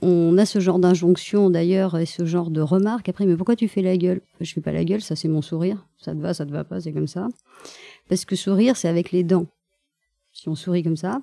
[0.03, 3.09] On a ce genre d'injonction d'ailleurs et ce genre de remarques.
[3.09, 4.20] Après, mais pourquoi tu fais la gueule?
[4.40, 5.87] Je fais pas la gueule, ça c'est mon sourire.
[5.96, 7.29] Ça te va, ça te va pas, c'est comme ça.
[8.11, 9.46] Parce que sourire, c'est avec les dents.
[10.33, 11.20] Si on sourit comme ça,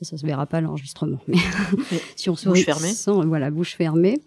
[0.00, 1.18] ça se verra pas l'enregistrement.
[1.26, 1.36] Mais
[2.16, 4.20] si on sourit sans, voilà, bouche fermée,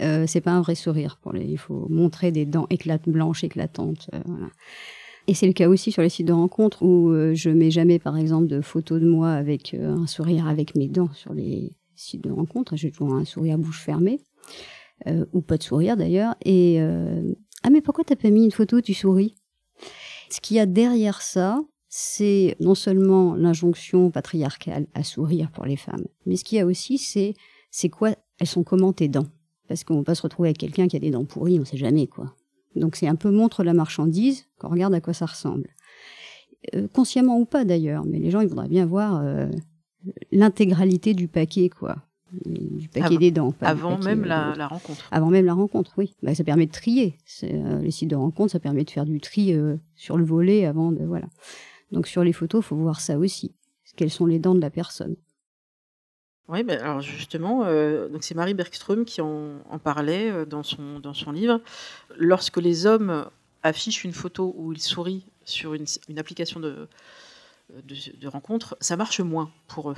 [0.00, 1.18] euh, c'est pas un vrai sourire.
[1.22, 4.10] Pour les, il faut montrer des dents éclatantes, blanches, éclatantes.
[4.14, 4.46] Euh,
[5.28, 7.98] Et c'est le cas aussi sur les sites de rencontres où euh, je mets jamais,
[7.98, 12.24] par exemple, de photos de moi avec un sourire avec mes dents sur les sites
[12.24, 12.76] de rencontres.
[12.76, 14.20] J'ai toujours un sourire à bouche fermée
[15.32, 16.34] ou pas de sourire d'ailleurs.
[16.44, 16.80] Et
[17.62, 19.34] ah mais pourquoi t'as pas mis une photo tu souris?
[20.30, 25.76] Ce qu'il y a derrière ça, c'est non seulement l'injonction patriarcale à sourire pour les
[25.76, 27.34] femmes, mais ce qu'il y a aussi, c'est
[27.70, 29.26] c'est quoi Elles sont comment tes dents?
[29.70, 31.76] Parce qu'on va pas se retrouver avec quelqu'un qui a des dents pourries, on sait
[31.76, 32.34] jamais quoi.
[32.74, 35.68] Donc c'est un peu montre la marchandise, qu'on regarde à quoi ça ressemble.
[36.74, 39.48] Euh, consciemment ou pas d'ailleurs, mais les gens ils voudraient bien voir euh,
[40.32, 41.98] l'intégralité du paquet quoi,
[42.46, 43.54] du paquet des dents.
[43.60, 45.08] avant même la, rencontre.
[45.12, 46.16] Avant même la rencontre, oui.
[46.20, 47.16] Bah, ça permet de trier.
[47.44, 49.54] Euh, les sites de rencontre, ça permet de faire du tri
[49.94, 51.28] sur le volet avant de voilà.
[51.92, 53.54] Donc sur les photos, faut voir ça aussi.
[53.94, 55.14] Quelles sont les dents de la personne.
[56.50, 61.14] Oui, ben, alors justement, euh, c'est Marie Bergström qui en, parlait euh, dans, son, dans
[61.14, 61.60] son livre.
[62.16, 63.26] Lorsque les hommes
[63.62, 65.86] affichent une photo où ils sourient sur une,
[66.18, 66.88] application de,
[67.84, 69.96] de, rencontres, ça marche moins pour eux.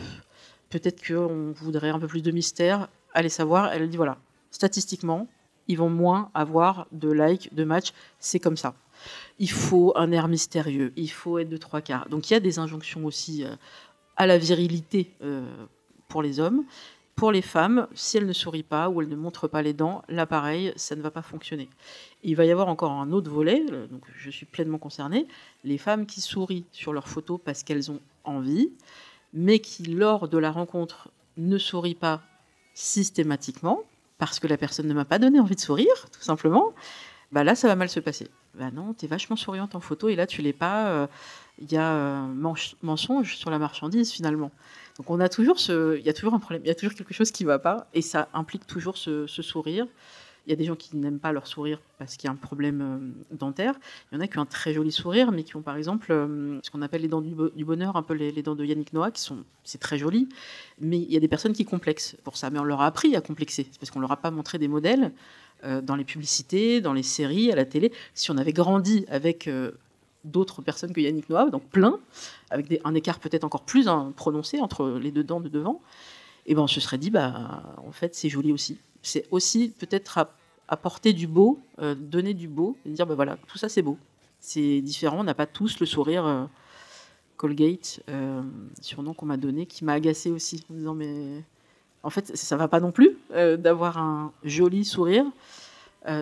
[0.68, 2.88] Peut-être qu'on voudrait un peu plus de mystère.
[3.14, 4.18] Allez savoir, elle dit voilà,
[4.50, 5.28] statistiquement,
[5.68, 8.74] ils vont moins avoir de likes, de matchs, c'est comme ça.
[9.38, 12.10] Il faut un air mystérieux, il faut être de trois quarts.
[12.10, 13.54] Donc il y a des injonctions aussi euh,
[14.16, 15.14] à la virilité
[16.12, 16.64] pour les hommes.
[17.16, 20.02] Pour les femmes, si elles ne sourient pas ou elles ne montrent pas les dents,
[20.08, 21.68] là pareil, ça ne va pas fonctionner.
[22.22, 25.26] Il va y avoir encore un autre volet, euh, donc je suis pleinement concernée,
[25.64, 28.70] les femmes qui sourient sur leurs photos parce qu'elles ont envie,
[29.32, 32.22] mais qui lors de la rencontre ne sourient pas
[32.74, 33.82] systématiquement,
[34.18, 36.72] parce que la personne ne m'a pas donné envie de sourire, tout simplement,
[37.30, 38.28] bah là ça va mal se passer.
[38.54, 40.88] Bah non, tu es vachement souriante en photo et là tu l'es pas.
[40.88, 41.06] Euh,
[41.58, 42.26] il y a euh,
[42.82, 44.50] mensonge sur la marchandise finalement.
[44.98, 46.94] Donc on a toujours ce, il y a toujours un problème, il y a toujours
[46.94, 49.86] quelque chose qui ne va pas et ça implique toujours ce, sourire.
[50.46, 52.36] Il y a des gens qui n'aiment pas leur sourire parce qu'il y a un
[52.36, 53.74] problème euh, dentaire.
[54.10, 56.10] Il y en a qui ont un très joli sourire, mais qui ont par exemple
[56.10, 59.12] euh, ce qu'on appelle les dents du, bonheur, un peu les, dents de Yannick Noah,
[59.12, 60.28] qui sont, c'est très joli.
[60.80, 62.50] Mais il y a des personnes qui complexent pour ça.
[62.50, 65.12] Mais on leur a appris à complexer, parce qu'on leur a pas montré des modèles
[65.84, 67.92] dans les publicités, dans les séries, à la télé.
[68.14, 69.48] Si on avait grandi avec
[70.24, 71.98] d'autres personnes que Yannick Noah, donc plein,
[72.50, 75.80] avec un écart peut-être encore plus hein, prononcé entre les deux dents de devant,
[76.46, 78.78] et ben on se serait dit, bah, en fait, c'est joli aussi.
[79.02, 80.26] C'est aussi peut-être
[80.68, 83.98] apporter du beau, euh, donner du beau, et dire, bah voilà, tout ça c'est beau.
[84.40, 86.44] C'est différent, on n'a pas tous le sourire euh,
[87.36, 88.42] Colgate, euh,
[88.80, 91.44] surnom qu'on m'a donné, qui m'a agacé aussi, en disant, mais
[92.02, 95.24] en fait, ça va pas non plus d'avoir un joli sourire.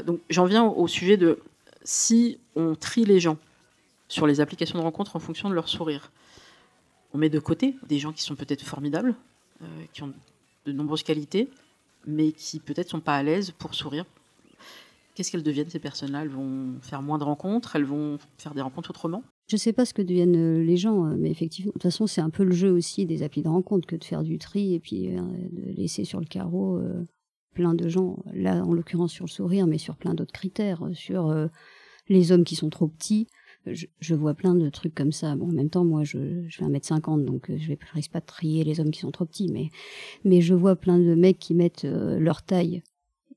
[0.04, 1.38] donc j'en viens au sujet de
[1.84, 3.38] si on trie les gens,
[4.10, 6.10] sur les applications de rencontre en fonction de leur sourire.
[7.14, 9.14] On met de côté des gens qui sont peut-être formidables,
[9.62, 10.12] euh, qui ont
[10.66, 11.48] de nombreuses qualités,
[12.06, 14.04] mais qui peut-être sont pas à l'aise pour sourire.
[15.14, 16.22] Qu'est-ce qu'elles deviennent ces personnes-là?
[16.22, 19.22] Elles vont faire moins de rencontres, elles vont faire des rencontres autrement?
[19.48, 21.82] Je ne sais pas ce que deviennent euh, les gens, euh, mais effectivement, de toute
[21.82, 24.38] façon, c'est un peu le jeu aussi des applis de rencontre que de faire du
[24.38, 26.80] tri et puis de laisser sur le carreau
[27.54, 28.18] plein de gens.
[28.32, 31.32] Là, en l'occurrence sur le sourire, mais sur plein d'autres critères, sur
[32.08, 33.26] les hommes qui sont trop petits,
[33.66, 35.36] je, vois plein de trucs comme ça.
[35.36, 38.20] Bon, en même temps, moi, je, je fais 1m50, donc euh, je ne risque pas
[38.20, 39.68] de trier les hommes qui sont trop petits, mais,
[40.24, 42.82] mais je vois plein de mecs qui mettent euh, leur taille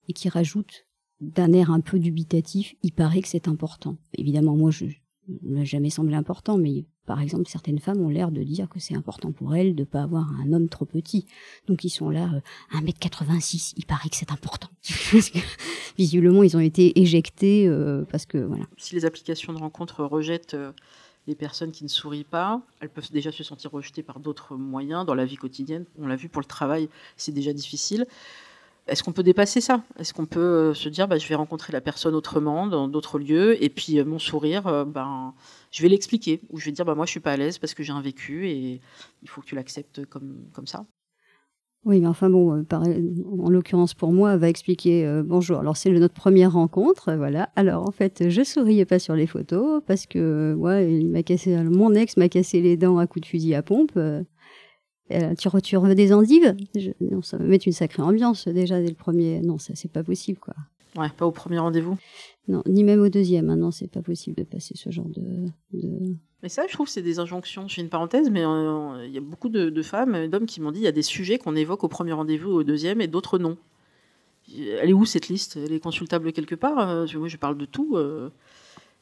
[0.07, 0.85] et qui rajoutent
[1.21, 3.97] d'un air un peu dubitatif, il paraît que c'est important.
[4.17, 8.31] Évidemment, moi, je ne m'a jamais semblé important, mais par exemple, certaines femmes ont l'air
[8.31, 11.25] de dire que c'est important pour elles de ne pas avoir un homme trop petit.
[11.67, 12.29] Donc ils sont là,
[12.73, 14.69] 1m86, euh, il paraît que c'est important.
[15.97, 18.65] Visiblement, ils ont été éjectés euh, parce que voilà.
[18.77, 20.71] Si les applications de rencontre rejettent euh,
[21.27, 25.05] les personnes qui ne sourient pas, elles peuvent déjà se sentir rejetées par d'autres moyens
[25.05, 25.85] dans la vie quotidienne.
[25.99, 28.05] On l'a vu pour le travail, c'est déjà difficile.
[28.87, 29.83] Est-ce qu'on peut dépasser ça?
[29.97, 33.61] Est-ce qu'on peut se dire, bah, je vais rencontrer la personne autrement, dans d'autres lieux,
[33.63, 35.33] et puis mon sourire, ben
[35.71, 37.73] je vais l'expliquer, ou je vais dire, bah, moi, je suis pas à l'aise parce
[37.73, 38.81] que j'ai un vécu et
[39.21, 40.85] il faut que tu l'acceptes comme, comme ça.
[41.85, 42.63] Oui, mais enfin bon, euh,
[43.41, 45.59] en l'occurrence pour moi, va expliquer euh, bonjour.
[45.59, 47.49] Alors c'est notre première rencontre, voilà.
[47.57, 51.57] Alors en fait, je souriais pas sur les photos parce que ouais, il m'a cassé,
[51.57, 53.91] mon ex m'a cassé les dents à coups de fusil à pompe.
[53.97, 54.23] Euh,
[55.09, 56.55] tu, tu veux des endives
[57.01, 59.41] Non, ça va mettre une sacrée ambiance déjà dès le premier.
[59.41, 60.55] Non, ça c'est pas possible quoi.
[60.95, 61.97] Ouais, pas au premier rendez-vous.
[62.47, 63.49] Non, ni même au deuxième.
[63.49, 63.55] Hein.
[63.55, 65.21] Non, c'est pas possible de passer ce genre de.
[66.41, 67.67] Mais ça, je trouve, c'est des injonctions.
[67.67, 70.61] Je fais une parenthèse, mais euh, il y a beaucoup de, femmes et d'hommes qui
[70.61, 73.01] m'ont dit il y a des sujets qu'on évoque au premier rendez-vous ou au deuxième
[73.01, 73.57] et d'autres non.
[74.53, 75.55] Elle est où cette liste?
[75.55, 76.89] Elle est consultable quelque part?
[76.89, 77.97] Euh, Moi, je parle de tout.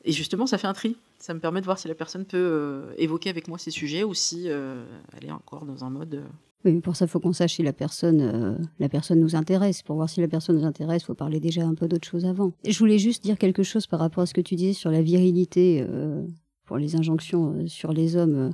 [0.02, 0.96] Euh, et justement, ça fait un tri.
[1.20, 4.14] Ça me permet de voir si la personne peut évoquer avec moi ces sujets ou
[4.14, 6.24] si elle est encore dans un mode.
[6.64, 9.36] Oui, mais pour ça, il faut qu'on sache si la personne, euh, la personne nous
[9.36, 9.82] intéresse.
[9.82, 12.26] Pour voir si la personne nous intéresse, il faut parler déjà un peu d'autre chose
[12.26, 12.54] avant.
[12.68, 15.02] je voulais juste dire quelque chose par rapport à ce que tu disais sur la
[15.02, 16.24] virilité, euh,
[16.66, 18.54] pour les injonctions euh, sur les hommes.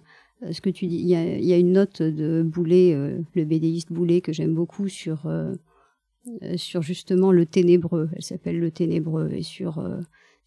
[0.49, 2.93] ce que tu dis, il y a, une note de Boulet,
[3.35, 5.27] le bédéiste Boulet, que j'aime beaucoup sur,
[6.55, 8.09] sur justement le ténébreux.
[8.15, 9.83] Elle s'appelle Le Ténébreux et sur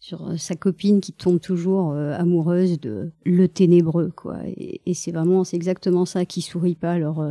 [0.01, 4.39] sur euh, sa copine qui tombe toujours euh, amoureuse de le ténébreux quoi.
[4.57, 7.23] Et, c'est vraiment c'est exactement ça qui sourit pas alors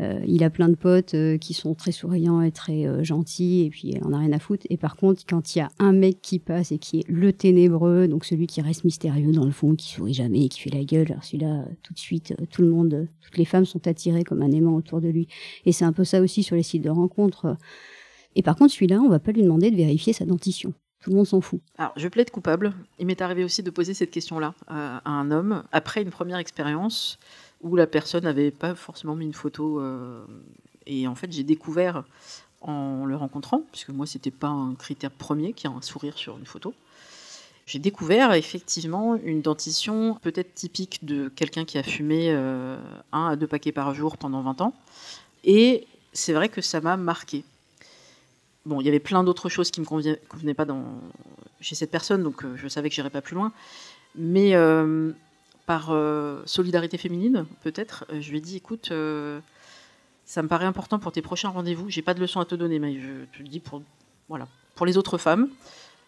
[0.00, 3.92] euh, il a plein de potes qui sont très souriants et très gentils et puis
[3.94, 4.66] elle en a rien à foutre.
[4.70, 7.32] Et par contre quand il y a un mec qui passe et qui est le
[7.32, 10.70] ténébreux donc celui qui reste mystérieux dans le fond qui sourit jamais et qui fait
[10.70, 14.24] la gueule alors celui-là tout de suite tout le monde toutes les femmes sont attirées
[14.24, 15.28] comme un aimant autour de lui.
[15.64, 17.56] Et c'est un peu ça aussi sur les sites de rencontres.
[18.34, 21.16] Et par contre celui-là on va pas lui demander de vérifier sa dentition tout le
[21.16, 21.60] monde s'en fout.
[21.78, 22.74] Alors, je plaide coupable.
[22.98, 27.18] Il m'est arrivé aussi de poser cette question-là à un homme après une première expérience
[27.62, 29.80] où la personne n'avait pas forcément mis une photo.
[29.80, 30.24] Euh,
[30.86, 32.04] et en fait, j'ai découvert
[32.60, 36.36] en le rencontrant, puisque moi, c'était pas un critère premier, qui a un sourire sur
[36.36, 36.74] une photo.
[37.66, 43.46] j'ai découvert effectivement une dentition peut-être typique de quelqu'un qui a fumé un à deux
[43.46, 44.74] paquets par jour pendant 20 ans.
[45.44, 47.44] Et c'est vrai que ça m'a marqué.
[48.66, 50.66] Bon, il y avait plein d'autres choses qui me convenaient, pas
[51.60, 53.52] chez cette personne, donc je savais que j'irais pas plus loin.
[54.14, 54.54] Mais
[55.66, 55.92] par
[56.44, 58.92] solidarité féminine, peut-être, je lui ai dit, écoute,
[60.30, 61.90] ça me paraît important pour tes prochains rendez-vous.
[61.90, 63.82] J'ai pas de leçon à te donner, mais je te le dis pour,
[64.28, 64.46] voilà,
[64.76, 65.48] pour les autres femmes.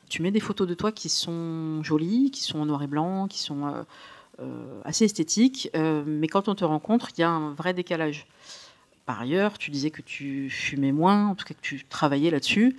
[0.08, 3.26] Tu mets des photos de toi qui sont jolies, qui sont en noir et blanc,
[3.26, 3.82] qui sont euh,
[4.40, 8.26] euh, assez esthétiques, euh, mais quand on te rencontre, il y a un vrai décalage.
[9.06, 12.76] Par ailleurs, tu disais que tu fumais moins, en tout cas que tu travaillais là-dessus.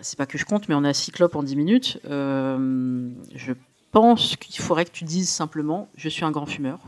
[0.00, 1.98] C'est pas que je compte, mais on a cyclope en 10 minutes.
[2.04, 3.52] je
[3.92, 6.80] pense qu'il faudrait que tu dises simplement je suis un grand fumeur.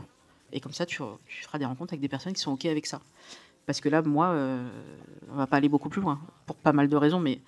[0.51, 3.01] Et comme ça, tu, feras des rencontres avec des personnes qui sont OK avec ça.
[3.65, 4.67] Parce que là, moi, euh,
[5.31, 7.19] on va pas aller beaucoup plus loin, pour pas mal de raisons.
[7.19, 7.39] Mais...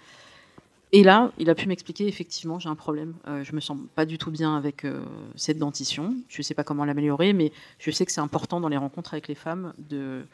[0.91, 3.13] Et là, il a pu m'expliquer, effectivement, j'ai un problème.
[3.27, 5.03] Euh, je me sens pas du tout bien avec euh,
[5.35, 6.15] cette dentition.
[6.27, 9.27] Je sais pas comment l'améliorer, mais je sais que c'est important dans les rencontres avec
[9.27, 10.25] les femmes de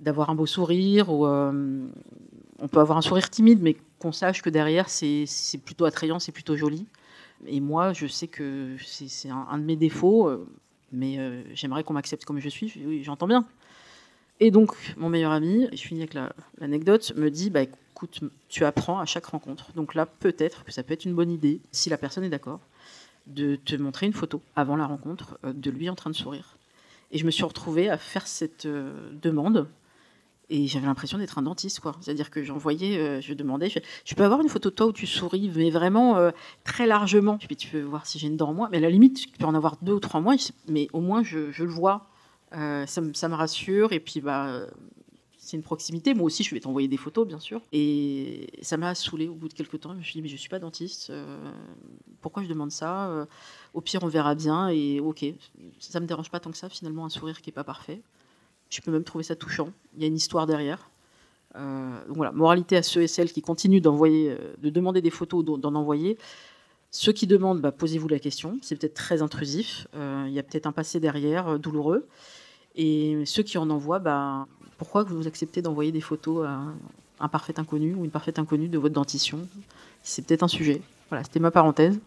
[0.00, 1.86] d'avoir un beau sourire ou euh,
[2.58, 5.26] on peut avoir un sourire timide mais qu'on sache que derrière c'est
[5.64, 6.86] plutôt attrayant c'est plutôt joli
[7.46, 10.46] et moi je sais que c'est un, un, de mes défauts
[10.92, 12.72] mais euh, j'aimerais qu'on m'accepte comme je suis.
[12.84, 13.46] Oui, j'entends bien.
[14.40, 16.16] Et donc, mon meilleur ami, je finis avec
[16.58, 19.72] l'anecdote, me dit bah, écoute, tu apprends à chaque rencontre.
[19.74, 22.60] Donc là, peut-être que ça peut être une bonne idée, si la personne est d'accord,
[23.26, 26.56] de te montrer une photo avant la rencontre euh, de lui en train de sourire.
[27.12, 29.68] Et je me suis retrouvée à faire cette euh, demande
[30.50, 31.96] et j'avais l'impression d'être un dentiste, quoi.
[32.00, 35.06] C'est-à-dire que j'envoyais, euh, je demandais, je, peux avoir une photo de toi où tu
[35.06, 36.32] souris, mais vraiment euh,
[36.64, 37.38] très largement.
[37.38, 38.68] Puis tu peux voir si j'ai une dent en moins.
[38.70, 40.34] Mais à la limite, tu peux en avoir deux ou trois mois,
[40.68, 42.08] mais au moins je, le vois.
[42.52, 43.92] Euh, ça, me rassure.
[43.92, 44.66] Et puis, bah,
[45.38, 46.14] c'est une proximité.
[46.14, 47.60] Moi aussi, je vais t'envoyer des photos, bien sûr.
[47.70, 49.92] Et ça m'a saoulé au bout de quelques temps.
[49.92, 51.12] Je me suis dit, mais je suis pas dentiste.
[52.20, 53.28] pourquoi je demande ça
[53.72, 54.68] Au pire, on verra bien.
[54.68, 55.24] Et ok,
[55.78, 58.02] ça me dérange pas tant que ça, finalement, un sourire qui est pas parfait.
[58.70, 59.70] Je peux même trouver ça touchant.
[59.96, 60.90] Il y a une histoire derrière.
[61.56, 65.10] Euh, donc voilà, moralité à ceux et celles qui continuent d'envoyer, euh, de demander des
[65.10, 66.16] photos, d'en envoyer.
[66.92, 68.58] Ceux qui demandent, bah, posez-vous la question.
[68.62, 69.86] C'est peut-être très intrusif.
[69.94, 72.06] Euh, il y a peut-être un passé derrière, douloureux.
[72.76, 74.46] Et ceux qui en envoient, bah,
[74.78, 76.62] pourquoi vous acceptez d'envoyer des photos à
[77.18, 79.46] un parfait inconnu ou une parfaite inconnue de votre dentition?
[80.02, 80.80] C'est peut-être un sujet.
[81.08, 81.98] Voilà, c'était ma parenthèse.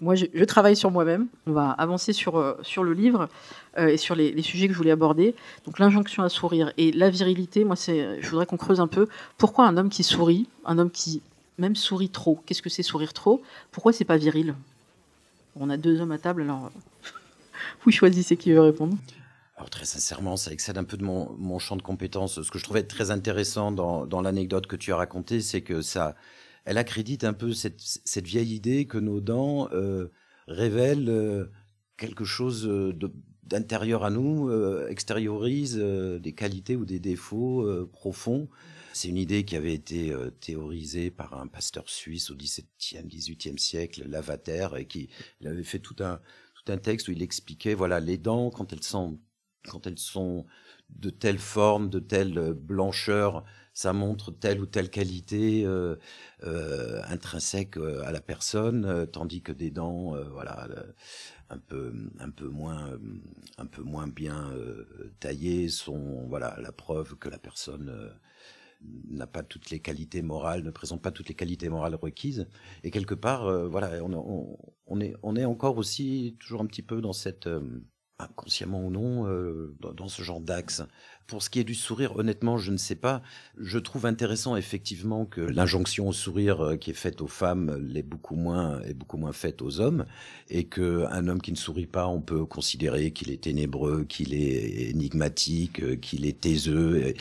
[0.00, 1.26] Moi, je, travaille sur moi-même.
[1.46, 3.28] On va avancer sur, euh, sur le livre
[3.76, 5.34] euh, et sur les, sujets que je voulais aborder.
[5.66, 9.08] Donc, l'injonction à sourire et la virilité, moi, je voudrais qu'on creuse un peu.
[9.36, 11.20] Pourquoi un homme qui sourit, un homme qui
[11.58, 13.42] même sourit trop Qu'est-ce que c'est sourire trop?
[13.72, 14.54] Pourquoi c'est pas viril?
[15.56, 16.70] On a deux hommes à table, alors
[17.84, 18.96] vous choisissez qui veut répondre.
[19.56, 22.40] Alors très sincèrement, ça excède un peu de mon, champ de compétences.
[22.40, 26.16] Ce que je trouvais très intéressant dans l'anecdote que tu as racontée, c'est que ça,
[26.64, 30.08] elle accrédite un peu cette, vieille idée que nos dents euh,
[30.50, 31.46] révèlent euh,
[31.96, 32.92] quelque chose euh,
[33.44, 38.48] d'intérieur à nous, euh, extériorise des qualités ou des défauts profonds.
[38.92, 44.04] C'est une idée qui avait été théorisée par un pasteur suisse au XVIIe, XVIIIe siècle,
[44.08, 45.08] Lavater, et qui
[45.44, 46.20] avait fait tout un
[46.56, 49.18] tout un texte où il expliquait voilà les dents quand elles sont
[49.64, 50.44] quand elles sont
[50.98, 55.96] de telle forme, de telle blancheur, ça montre telle ou telle qualité euh,
[56.44, 60.68] euh, intrinsèque euh, à la personne, tandis que des dents, voilà,
[61.48, 62.98] un peu, un peu moins,
[63.58, 64.52] un peu moins bien
[65.18, 68.12] taillées sont, voilà, la preuve que la personne
[69.08, 72.48] n'a pas toutes les qualités morales, ne présente pas toutes les qualités morales requises.
[72.82, 77.12] Et quelque part, voilà, on, est, on est encore aussi toujours un petit peu dans
[77.12, 77.48] cette
[78.22, 80.82] inconsciemment ou non, euh, dans, ce genre d'axe.
[81.26, 83.22] Pour ce qui est du sourire, honnêtement, je ne sais pas.
[83.58, 88.02] Je trouve intéressant effectivement que l'injonction au sourire euh, qui est faite aux femmes l'est
[88.02, 90.06] beaucoup moins est beaucoup moins faite aux hommes,
[90.48, 94.34] et que un homme qui ne sourit pas, on peut considérer qu'il est ténébreux, qu'il
[94.34, 97.14] est énigmatique, euh, qu'il est taiseux.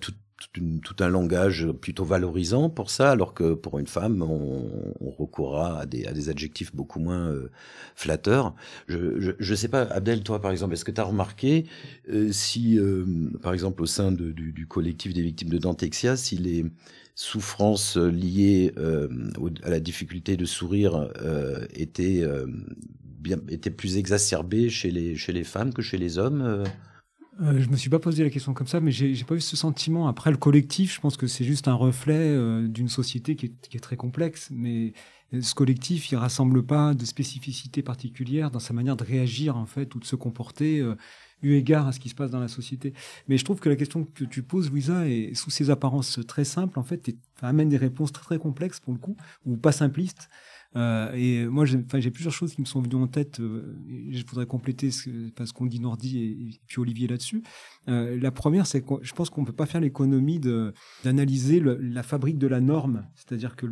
[0.00, 0.12] Tout,
[0.52, 5.80] tout, un langage plutôt valorisant pour ça, alors que pour une femme, on, on recourra
[5.80, 7.50] à des, à des, adjectifs beaucoup moins euh,
[7.94, 8.54] flatteurs.
[8.86, 11.66] Je, je, sais pas, Abdel, toi par exemple, est-ce que tu as remarqué
[12.10, 13.04] euh, si, euh,
[13.42, 16.64] par exemple, au sein de, du, du, collectif des victimes de Dantexia, si les
[17.14, 18.72] souffrances liées
[19.64, 21.10] à la difficulté de sourire
[21.74, 22.24] étaient,
[23.18, 26.62] bien, étaient plus exacerbées chez les, chez les femmes que chez les hommes
[27.40, 29.56] euh, je me suis pas posé la question comme ça, mais j'ai pas eu ce
[29.56, 30.08] sentiment.
[30.08, 33.80] Après, le collectif, je pense que c'est juste un reflet euh, d'une société qui est,
[33.80, 34.48] très complexe.
[34.50, 34.92] Mais
[35.40, 39.94] ce collectif, il rassemble pas de spécificités particulières dans sa manière de réagir, en fait,
[39.94, 40.96] ou de se comporter, euh,
[41.42, 42.92] eu égard à ce qui se passe dans la société.
[43.28, 46.44] Mais je trouve que la question que tu poses, Louisa, est sous ses apparences très
[46.44, 49.16] simples, en fait, amène des réponses très complexes, pour le coup,
[49.46, 50.28] ou pas simplistes.
[50.76, 53.40] Et moi, j'ai plusieurs choses qui me sont venues en tête.
[53.40, 57.42] je voudrais compléter ce, parce qu'on dit Nordi et, puis Olivier là-dessus.
[57.86, 60.40] la première, c'est que je pense qu'on ne peut pas faire l'économie
[61.04, 63.06] d'analyser la fabrique de la norme.
[63.14, 63.66] C'est-à-dire que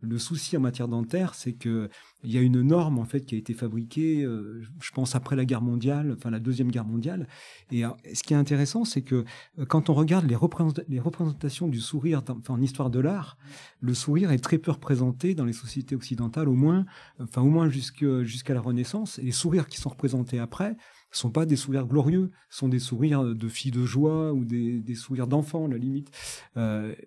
[0.00, 1.88] le souci en matière dentaire, c'est que
[2.24, 5.36] il y a une norme en fait qui a été fabriquée, euh, je pense après
[5.36, 7.28] la guerre mondiale, enfin la deuxième guerre mondiale.
[7.70, 9.24] Et euh, ce qui est intéressant, c'est que
[9.58, 13.36] euh, quand on regarde les, représentations du sourire en histoire de l'art,
[13.80, 16.86] le sourire est très peu représenté dans les sociétés occidentales, au moins,
[17.20, 19.18] enfin au moins jusqu'à la Renaissance.
[19.18, 20.76] Et les sourires qui sont représentés après,
[21.12, 25.26] sont pas des sourires glorieux, sont des sourires de filles de joie ou des, sourires
[25.26, 26.10] d'enfants, la limite,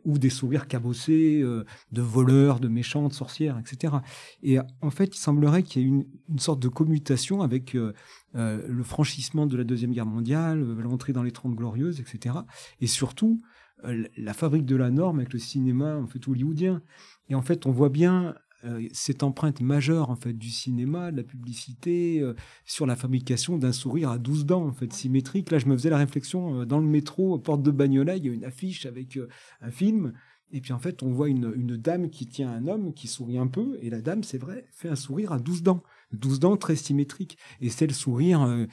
[0.03, 3.97] ou des sourires cabossés de voleurs, de méchants, de sorcières, etc.
[4.41, 7.93] Et en fait, il semblerait qu'il y ait une, une sorte de commutation avec euh,
[8.34, 12.36] le franchissement de la Deuxième Guerre mondiale, l'entrée dans les Trente Glorieuses, etc.
[12.82, 13.41] Et surtout,
[13.84, 16.82] la fabrique de la norme avec le cinéma en fait hollywoodien.
[17.30, 18.36] Et en fait, on voit bien
[18.66, 22.34] euh, cette empreinte majeure en fait du cinéma, de la publicité euh,
[22.66, 25.50] sur la fabrication d'un sourire à 12 dents en fait symétrique.
[25.50, 28.30] Là, je me faisais la réflexion euh, dans le métro, porte de Bagnola, il y
[28.30, 29.18] a une affiche avec
[29.62, 30.12] un film.
[30.52, 33.47] Et puis en fait, on voit une, dame qui tient un homme qui sourit un
[33.47, 35.84] peu, et la dame, c'est vrai, fait un sourire à 12 dents.
[36.14, 37.38] 12 dents très symétriques.
[37.62, 38.66] Et c'est le sourire euh,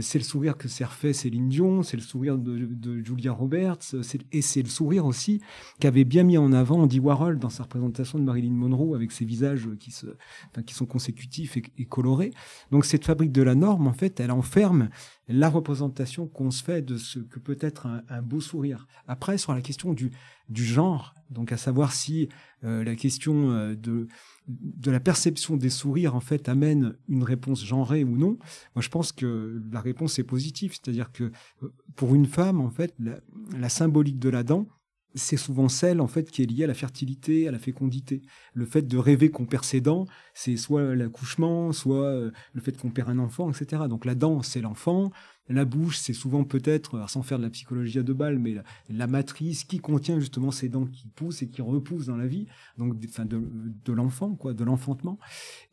[0.00, 3.94] c'est le sourire que s'est refait Céline Dion, c'est le sourire de, Julia Roberts,
[4.30, 5.40] et c'est le sourire aussi
[5.80, 9.24] qu'avait bien mis en avant Andy Warhol dans sa représentation de Marilyn Monroe avec ses
[9.24, 12.32] visages qui, sont consécutifs et, colorés.
[12.70, 14.88] Donc cette fabrique de la norme, en fait, elle enferme
[15.28, 18.86] la représentation qu'on se fait de ce que peut être un, beau sourire.
[19.06, 20.12] Après, sur la question du,
[20.54, 22.28] genre, donc à savoir si
[22.64, 24.08] euh, la question euh, de
[24.48, 28.38] de la perception des sourires en fait amène une réponse genrée ou non,
[28.74, 31.30] moi je pense que la réponse est positive, c'est-à-dire que
[31.62, 34.66] euh, pour une femme en fait la, symbolique de la dent
[35.14, 38.22] c'est souvent celle en fait qui est liée à la fertilité, à la fécondité.
[38.54, 42.76] Le fait de rêver qu'on perd ses dents, c'est soit l'accouchement, soit euh, le fait
[42.78, 43.82] qu'on perd un enfant, etc.
[43.90, 45.10] Donc la dent, c'est l'enfant.
[45.48, 48.54] La bouche, c'est souvent peut-être, sans faire de la psychologie à deux balles, mais
[48.88, 52.46] la, matrice qui contient justement ces dents qui poussent et qui repoussent dans la vie,
[52.78, 55.18] donc de, l'enfant, quoi, de l'enfantement.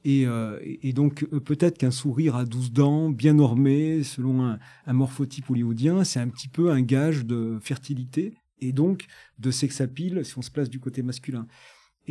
[0.03, 0.59] Et, euh,
[0.93, 6.03] donc euh, peut-être qu'un sourire à 12 dents, bien normé, selon un, un morphotype hollywoodien,
[6.03, 9.05] c'est un petit peu un gage de fertilité et donc
[9.37, 11.47] de sexapile si on se place du côté masculin.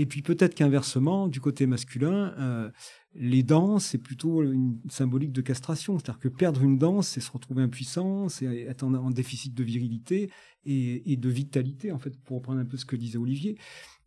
[0.01, 2.71] Et puis peut-être qu'inversement, du côté masculin, euh,
[3.17, 5.99] les dents, c'est plutôt une symbolique de castration.
[5.99, 10.31] C'est-à-dire que perdre une dent, c'est se retrouver impuissant, c'est être en, déficit de virilité
[10.65, 13.59] et, de vitalité, en fait, pour reprendre un peu ce que disait Olivier.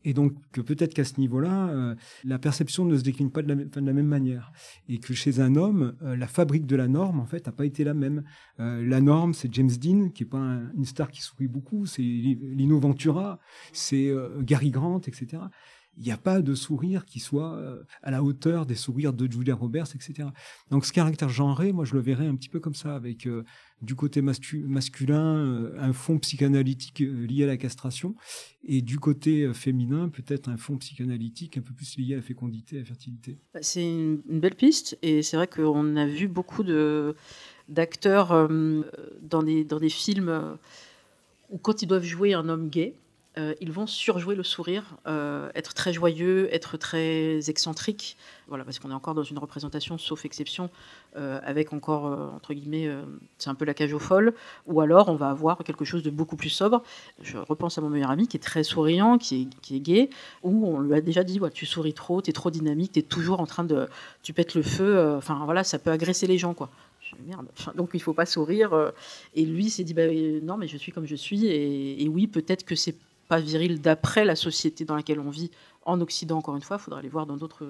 [0.05, 3.93] Et donc, peut-être qu'à ce niveau-là, euh, la perception ne se décline pas de la,
[3.93, 4.53] même manière.
[4.87, 7.65] Et que chez un homme, euh, la fabrique de la norme, en fait, n'a pas
[7.65, 8.23] été la même.
[8.57, 12.79] La norme, c'est James Dean, qui est pas une star qui sourit beaucoup, c'est Lino
[12.79, 13.39] Ventura,
[13.73, 15.41] c'est Gary Grant, etc
[15.97, 19.29] il n'y a pas de sourire qui soit euh, à la hauteur des sourires de
[19.29, 20.29] Julia Roberts, etc.
[20.69, 23.43] Donc ce caractère genré, moi je le verrais un petit peu comme ça, avec euh,
[23.81, 28.15] du côté masculin euh, un fond psychanalytique lié à la castration,
[28.63, 32.77] et du côté féminin peut-être un fond psychanalytique un peu plus lié à la fécondité,
[32.77, 33.37] à la fertilité.
[33.53, 36.63] Bah, c'est une, belle piste, et c'est vrai qu'on a vu beaucoup
[37.67, 38.49] d'acteurs
[39.21, 40.57] dans des films
[41.49, 42.95] où quand ils doivent jouer un homme gay,
[43.38, 48.17] euh, ils vont surjouer le sourire, euh, être très joyeux, être très excentrique.
[48.49, 50.69] Voilà, parce qu'on est encore dans une représentation, sauf exception,
[51.15, 52.03] euh, avec encore,
[52.36, 52.89] entre guillemets,
[53.38, 54.34] c'est un peu la cage aux folles.
[54.67, 56.84] Ou alors, on va avoir quelque chose de beaucoup plus sobre.
[57.21, 60.09] Je repense à mon meilleur ami qui est très souriant, qui est, qui est gay,
[60.43, 62.99] où on lui a déjà dit ouais, Tu souris trop, tu es trop dynamique, tu
[62.99, 63.88] es toujours en train de.
[64.23, 65.15] Tu pètes le feu.
[65.15, 66.69] Enfin, voilà, ça peut agresser les gens, quoi.
[67.27, 67.47] Merde.
[67.75, 68.91] donc il faut pas sourire.
[69.36, 70.07] Et lui s'est dit bah,
[70.43, 71.47] non, mais je suis comme je suis.
[71.47, 72.95] Et oui, peut-être que c'est
[73.32, 75.51] pas viril d'après la société dans laquelle on vit
[75.84, 77.65] en Occident, encore une fois, il faudra aller voir dans d'autres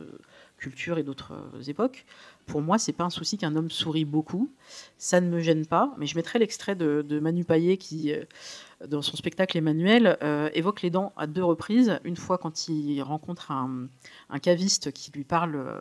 [0.57, 1.33] cultures et d'autres
[1.67, 2.03] époques.
[2.47, 4.51] Pour moi, c'est pas un souci qu'un homme sourit beaucoup.
[4.97, 8.25] Ça ne me gêne pas, mais je mettrai l'extrait de, Manu Paillet qui, euh,
[8.87, 11.99] dans son spectacle Emmanuel, euh, évoque les dents à deux reprises.
[12.03, 13.87] Une fois quand il rencontre un,
[14.41, 15.79] caviste qui lui parle euh,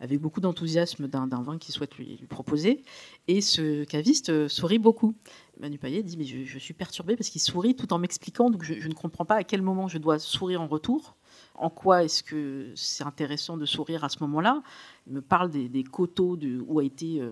[0.00, 2.84] avec beaucoup d'enthousiasme d'un vin qu'il souhaite lui, proposer,
[3.26, 5.14] et ce caviste sourit beaucoup.
[5.58, 8.86] Manu Payet dit mais je, suis perturbé parce qu'il sourit tout en m'expliquant, donc je,
[8.86, 11.16] ne comprends pas à quel moment je dois sourire en retour.
[11.54, 14.62] En quoi est-ce que c'est intéressant de sourire à ce moment-là?
[15.06, 17.30] Il me parle des, coteaux de, où a été euh,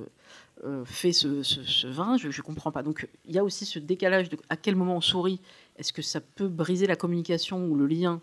[0.65, 2.83] euh, fait ce, vin, je ne comprends pas.
[2.83, 5.41] Donc il y a aussi ce décalage à quel moment on sourit.
[5.77, 8.21] Est-ce que ça peut briser la communication ou le lien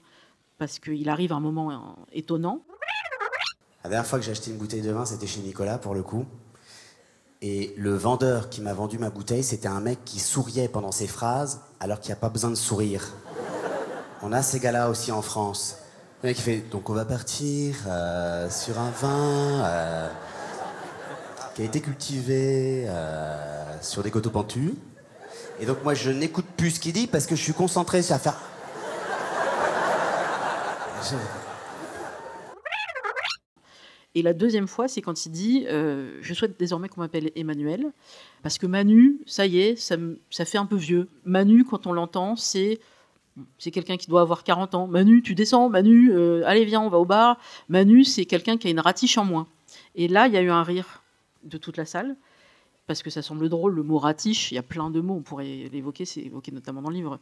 [0.57, 1.75] parce qu'il arrive un moment euh,
[2.11, 2.65] étonnant?
[3.83, 6.03] La dernière fois que j'ai acheté une bouteille de vin, c'était chez Nicolas pour le
[6.03, 6.25] coup.
[7.45, 11.07] Et le vendeur qui m'a vendu ma bouteille, c'était un mec qui souriait pendant ses
[11.07, 13.05] phrases alors qu'il n'y a pas besoin de sourire.
[14.21, 15.79] On a ces gars-là aussi en France.
[16.21, 20.07] Le mec il fait donc on va partir euh, sur un vin euh,
[21.53, 24.71] qui a été cultivé euh, sur des coteaux pentus.
[25.59, 28.15] Et donc moi je n'écoute plus ce qu'il dit parce que je suis concentré sur
[28.19, 28.37] faire.
[34.15, 37.91] Et la deuxième fois, c'est quand il dit euh, Je souhaite désormais qu'on m'appelle Emmanuel.
[38.43, 39.97] Parce que Manu, ça y est, ça,
[40.45, 41.07] fait un peu vieux.
[41.25, 42.79] Manu, quand on l'entend, c'est.
[43.57, 44.85] C'est quelqu'un qui doit avoir 40 ans.
[44.85, 47.39] Manu, tu descends, Manu, euh, allez, viens, on va au bar.
[47.67, 49.47] Manu, c'est quelqu'un qui a une ratiche en moins.
[49.95, 51.01] Et là, il y a eu un rire
[51.43, 52.15] de toute la salle,
[52.85, 55.21] parce que ça semble drôle, le mot ratiche, il y a plein de mots, on
[55.21, 57.19] pourrait l'évoquer, c'est évoqué notamment dans le livre,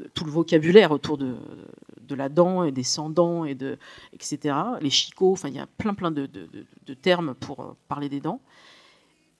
[0.00, 1.36] euh, tout le vocabulaire autour de,
[2.10, 3.78] la dent et des sans-dents, et de,
[4.12, 4.56] etc.
[4.80, 6.28] Les chicots, enfin, il y a plein, plein de,
[7.00, 8.40] termes pour euh, parler des dents.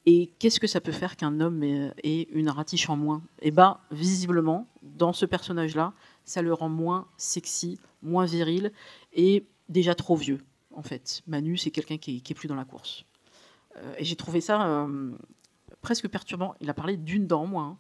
[0.07, 3.23] Et qu'est-ce que ça peut faire qu'un homme ait, une ratiche en moins?
[3.41, 5.93] Eh bien, visiblement, dans ce personnage-là,
[6.25, 8.71] ça le rend moins sexy, moins viril,
[9.15, 10.41] et déjà trop vieux,
[10.73, 11.23] en fait.
[11.27, 13.07] Manu, c'est quelqu'un qui, est- qui est plus dans la course.
[13.77, 14.87] Euh, et j'ai trouvé ça
[15.85, 16.55] presque perturbant.
[16.61, 17.77] Il a parlé d'une dent en moins, hein,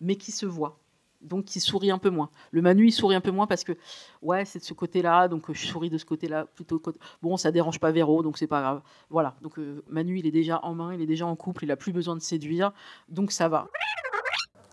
[0.00, 0.78] mais qui se voit.
[1.22, 2.28] Donc qui sourit un peu moins.
[2.52, 3.72] Le Manu, il sourit un peu moins parce que,
[4.20, 6.78] ouais, c'est de ce côté-là, donc euh, je souris de ce côté-là plutôt.
[6.78, 8.82] côté- Bon, ça dérange pas Véro, donc c'est pas grave.
[9.08, 9.34] Voilà.
[9.40, 11.76] Donc euh, Manu, il est déjà en main, il est déjà en couple, il a
[11.76, 12.70] plus besoin de séduire,
[13.08, 13.66] donc ça va.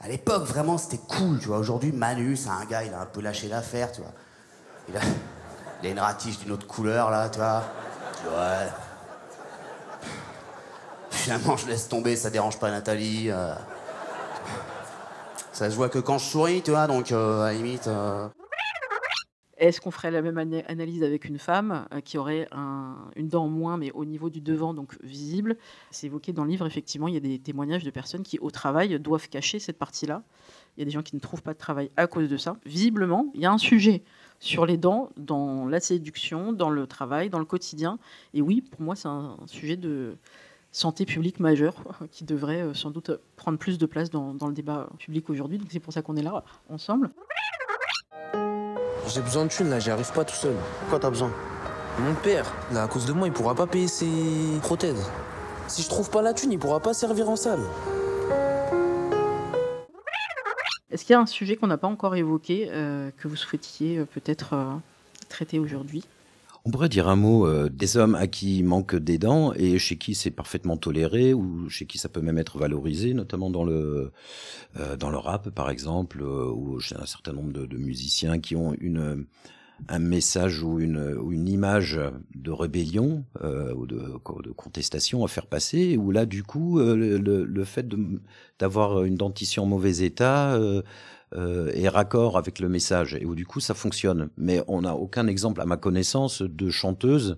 [0.01, 1.59] À l'époque, vraiment, c'était cool, tu vois.
[1.59, 4.11] Aujourd'hui, Manu, c'est un gars, il a un peu lâché l'affaire, tu vois.
[4.89, 7.63] Il a, une ratiche d'une autre couleur, là, tu vois.
[8.21, 8.82] Tu vois.
[11.23, 13.29] Finalement, je laisse tomber, ça dérange pas Nathalie.
[13.29, 13.53] euh.
[15.53, 17.87] Ça se voit que quand je souris, tu vois, donc euh, à la limite.
[17.87, 18.27] euh,
[19.57, 23.29] Est-ce qu'on ferait la même ana- analyse avec une femme euh, qui aurait un- une
[23.29, 25.55] dent en moins, mais au niveau du devant, donc visible?
[25.91, 28.51] C'est évoqué dans le livre, effectivement, il y a des témoignages de personnes qui, au
[28.51, 30.23] travail, doivent cacher cette partie-là.
[30.75, 32.57] Il y a des gens qui ne trouvent pas de travail à cause de ça.
[32.65, 34.03] Visiblement, il y a un sujet
[34.41, 37.97] sur les dents dans la séduction, dans le travail, dans le quotidien.
[38.33, 40.17] Et oui, pour moi, c'est un sujet de
[40.73, 41.75] santé publique majeur
[42.11, 45.57] qui devrait euh, sans doute prendre plus de place dans, dans le débat public aujourd'hui.
[45.57, 47.09] Donc c'est pour ça qu'on est là ensemble.
[49.07, 50.55] J'ai besoin de thunes là, j'y arrive pas tout seul.
[50.89, 51.31] Quoi t'as besoin?
[51.99, 54.09] Mon père, là, à cause de moi, il pourra pas payer ses
[54.61, 55.09] prothèses.
[55.67, 57.61] Si je trouve pas la thune, il pourra pas servir en salle.
[60.93, 63.97] Est-ce qu'il y a un sujet qu'on n'a pas encore évoqué, euh, que vous souhaitiez
[63.97, 64.73] euh, peut-être euh,
[65.27, 66.03] traiter aujourd'hui?
[66.65, 69.77] On pourrait dire un mot euh, des hommes à qui il manque des dents et
[69.79, 73.65] chez qui c'est parfaitement toléré ou chez qui ça peut même être valorisé, notamment dans
[73.65, 74.13] le
[74.77, 78.55] euh, dans le rap par exemple, euh, ou chez un certain nombre de, musiciens qui
[78.55, 79.25] ont une
[79.89, 81.99] un message ou une, ou une image
[82.35, 86.95] de rébellion euh, ou de, de contestation à faire passer, où là, du coup, euh,
[86.95, 87.87] le, le, fait
[88.59, 90.81] d'avoir une dentition en mauvais état euh,
[91.35, 94.29] euh, est raccord avec le message, et où du coup, ça fonctionne.
[94.37, 97.37] Mais on n'a aucun exemple, à ma connaissance, de chanteuse,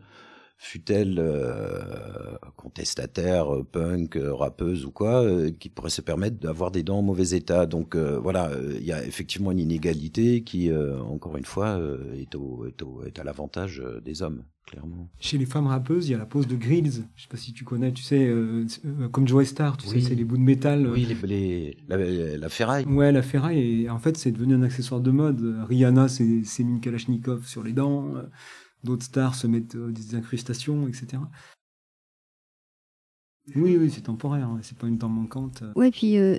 [0.58, 6.72] fut-elle euh, contestataire, euh, punk, euh, rappeuse ou quoi, euh, qui pourrait se permettre d'avoir
[6.72, 7.66] des dents en mauvais état?
[7.66, 11.78] Donc euh, voilà, euh, il y a effectivement une inégalité qui, euh, encore une fois,
[11.80, 15.10] euh, est, au, est, au- est à l'avantage des hommes, clairement.
[15.20, 17.04] Chez les femmes rappeuses, il y a la pose de grills.
[17.16, 20.02] Je sais pas si tu connais, tu sais, euh, euh, comme Joe Star, tu Oui.
[20.02, 20.88] sais, c'est les bouts de métal.
[20.88, 22.86] Oui, les, les- la, la ferraille.
[22.86, 25.64] Ouais, la ferraille, et en fait, c'est devenu un accessoire de mode.
[25.68, 28.14] Rihanna s'est mis une Kalachnikov sur les dents.
[28.86, 31.18] Euh, D'autres stars se mettent euh, des incrustations, etc.
[33.56, 34.48] Oui, oui, c'est temporaire.
[34.48, 35.64] hein, C'est pas une dent manquante.
[35.76, 36.38] Ouais, puis euh,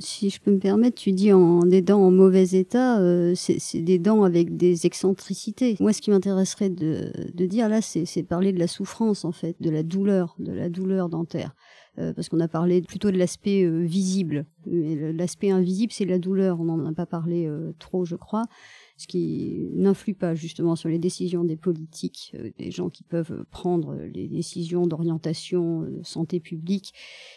[0.00, 3.80] si je peux me permettre, tu dis en des dents en mauvais état, euh, c'est
[3.80, 5.76] des dents avec des excentricités.
[5.78, 9.54] Moi, ce qui m'intéresserait de, de dire là, c'est parler de la souffrance en fait,
[9.60, 11.54] de la douleur, de la douleur dentaire.
[11.98, 14.46] Euh, parce qu'on a parlé plutôt de l'aspect euh, visible.
[14.66, 16.60] L'aspect invisible, c'est la douleur.
[16.60, 18.44] On n'en a pas parlé euh, trop, je crois.
[19.00, 23.46] Ce qui n'influe pas justement sur les décisions des politiques, euh, des gens qui peuvent
[23.50, 26.92] prendre les décisions d'orientation, euh, de santé publique,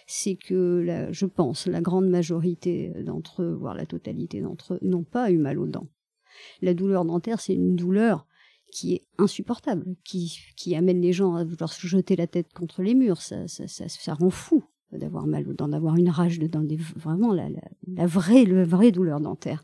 [0.06, 5.06] c'est que, je pense, la grande majorité d'entre eux, voire la totalité d'entre eux, n'ont
[5.06, 5.88] pas eu mal aux dents.
[6.62, 8.28] La douleur dentaire, c'est une douleur
[8.70, 12.94] qui est insupportable, qui, amène les gens à vouloir se jeter la tête contre les
[12.94, 13.22] murs.
[13.22, 13.46] Ça,
[14.16, 16.66] rend fou d'avoir mal aux dents, d'avoir une rage de dents,
[16.98, 19.64] vraiment la vraie douleur dentaire.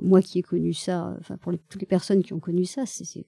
[0.00, 3.26] Moi qui ai connu ça, enfin pour toutes les personnes qui ont connu ça, c'est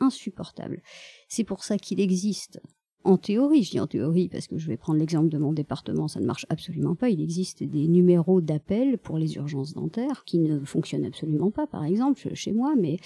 [0.00, 0.82] insupportable.
[1.28, 2.60] C'est pour ça qu'il existe
[3.04, 6.08] en théorie, je dis en théorie parce que je vais prendre l'exemple de mon département,
[6.08, 7.08] ça ne marche absolument pas.
[7.08, 11.84] Il existe des numéros d'appel pour les urgences dentaires qui ne fonctionnent absolument pas, par
[11.84, 12.98] exemple, chez moi, mais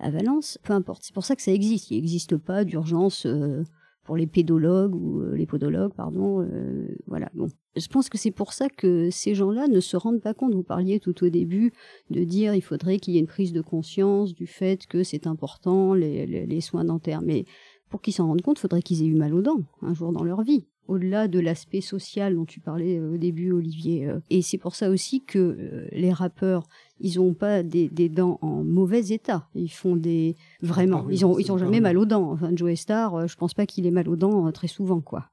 [0.00, 1.02] à Valence, peu importe.
[1.04, 1.90] C'est pour ça que ça existe.
[1.90, 3.62] Il n'existe pas d'urgence euh,
[4.04, 6.42] pour les pédologues ou euh, les podologues, pardon.
[6.42, 7.48] euh, voilà, bon.
[7.78, 10.54] Je pense que c'est pour ça que ces gens-là ne se rendent pas compte.
[10.54, 11.72] Vous parliez tout au début
[12.10, 15.26] de dire il faudrait qu'il y ait une prise de conscience du fait que c'est
[15.26, 17.22] important les, les, soins dentaires.
[17.22, 17.44] Mais
[17.90, 20.12] pour qu'ils s'en rendent compte, il faudrait qu'ils aient eu mal aux dents un jour
[20.12, 24.08] dans leur vie au-delà de l'aspect social dont tu parlais euh, au début, Olivier.
[24.08, 24.18] Euh.
[24.30, 26.66] Et c'est pour ça aussi que euh, les rappeurs,
[26.98, 29.46] ils n'ont pas des, dents en mauvais état.
[29.54, 32.32] Ils font des vraiment, ah ils ont, ils ont jamais mal aux dents.
[32.32, 35.26] Enfin, Joe Star, je pense pas qu'il ait mal aux dents très souvent, quoi.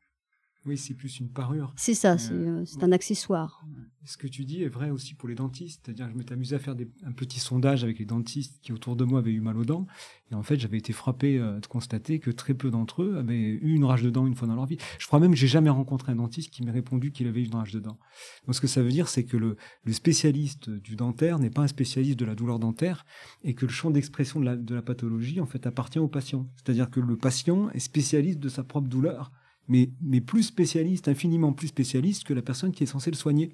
[0.65, 1.73] Oui, c'est plus une parure.
[1.75, 3.63] C'est ça, c'est un accessoire
[4.05, 5.81] ce que tu dis est vrai aussi pour les dentistes.
[5.83, 9.03] C'est-à-dire, je m'étais amusé à faire un petit sondage avec les dentistes qui autour de
[9.03, 9.87] moi avaient eu mal aux dents.
[10.31, 13.35] Et en fait, j'avais été frappé euh, de constater que très peu d'entre eux avaient
[13.35, 14.77] eu une rage de dents une fois dans leur vie.
[14.99, 17.45] Je crois même que j'ai jamais rencontré un dentiste qui m'ait répondu qu'il avait eu
[17.45, 17.97] une rage de dents.
[18.45, 19.57] Donc, ce que ça veut dire, c'est que le,
[19.91, 23.05] spécialiste du dentaire n'est pas un spécialiste de la douleur dentaire
[23.43, 26.47] et que le champ d'expression de la, de la pathologie, en fait, appartient au patient.
[26.55, 29.31] C'est-à-dire que le patient est spécialiste de sa propre douleur
[29.67, 33.49] mais, plus spécialiste, infiniment plus spécialiste que la personne qui est censée le soigner.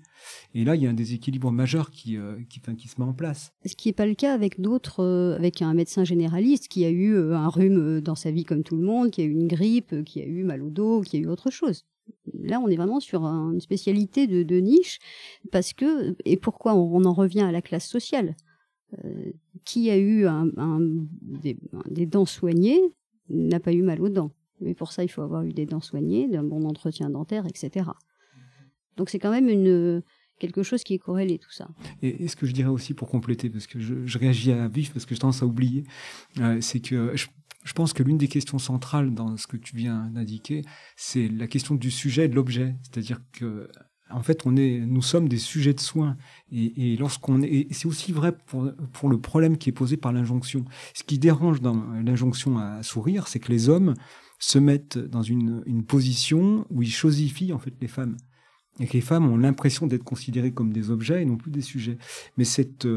[0.53, 3.53] Et là, il y a un déséquilibre majeur qui, euh, se met en place.
[3.65, 6.89] Ce qui n'est pas le cas avec d'autres, euh, avec un médecin généraliste qui a
[6.89, 9.47] eu euh, un rhume dans sa vie comme tout le monde, qui a eu une
[9.47, 11.85] grippe, qui a eu mal au dos, qui a eu autre chose.
[12.33, 14.99] Là, on est vraiment sur une spécialité de, niche,
[15.51, 18.35] parce que, et pourquoi on, en revient à la classe sociale
[19.63, 20.25] Qui a eu
[21.89, 22.81] des dents soignées
[23.29, 24.31] n'a pas eu mal aux dents
[24.61, 27.89] mais pour ça, il faut avoir eu des dents soignées, d'un bon entretien dentaire, etc.
[28.97, 30.03] Donc c'est quand même une,
[30.41, 31.69] quelque chose qui est corrélé tout ça.
[32.01, 35.05] Et, ce que je dirais aussi pour compléter, parce que je, réagis à vif, parce
[35.05, 35.83] que je tendance à oublier,
[36.39, 40.09] euh, c'est que je, pense que l'une des questions centrales dans ce que tu viens
[40.13, 40.63] d'indiquer,
[40.95, 42.75] c'est la question du sujet et de l'objet.
[42.81, 43.69] C'est-à-dire que
[44.13, 46.17] en fait, on est, nous sommes des sujets de soins.
[46.51, 50.65] Et, lorsqu'on est, c'est aussi vrai pour, pour le problème qui est posé par l'injonction.
[50.93, 53.93] Ce qui dérange dans l'injonction à sourire, c'est que les hommes
[54.41, 58.17] se mettent dans une, position où ils chosifient en fait les femmes
[58.79, 61.61] et que les femmes ont l'impression d'être considérées comme des objets et non plus des
[61.61, 61.97] sujets.
[62.37, 62.87] Mais cette,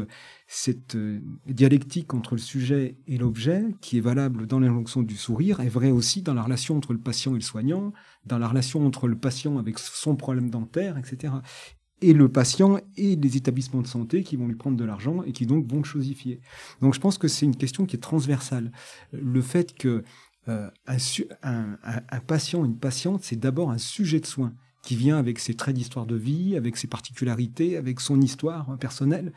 [0.47, 5.59] cette euh, dialectique entre le sujet et l'objet, qui est valable dans l'injonction du sourire,
[5.59, 7.93] est vraie aussi dans la relation entre le patient et le soignant,
[8.25, 11.33] dans la relation entre le patient avec son problème dentaire, etc.
[12.01, 15.33] Et le patient et les établissements de santé qui vont lui prendre de l'argent et
[15.33, 16.39] qui donc vont le chosifier.
[16.81, 18.71] Donc je pense que c'est une question qui est transversale.
[19.11, 20.03] Le fait que
[20.47, 20.69] euh,
[21.41, 25.75] un, patient, une patiente, c'est d'abord un sujet de soin qui vient avec ses traits
[25.75, 29.33] d'histoire de vie, avec ses particularités, avec son histoire personnelle.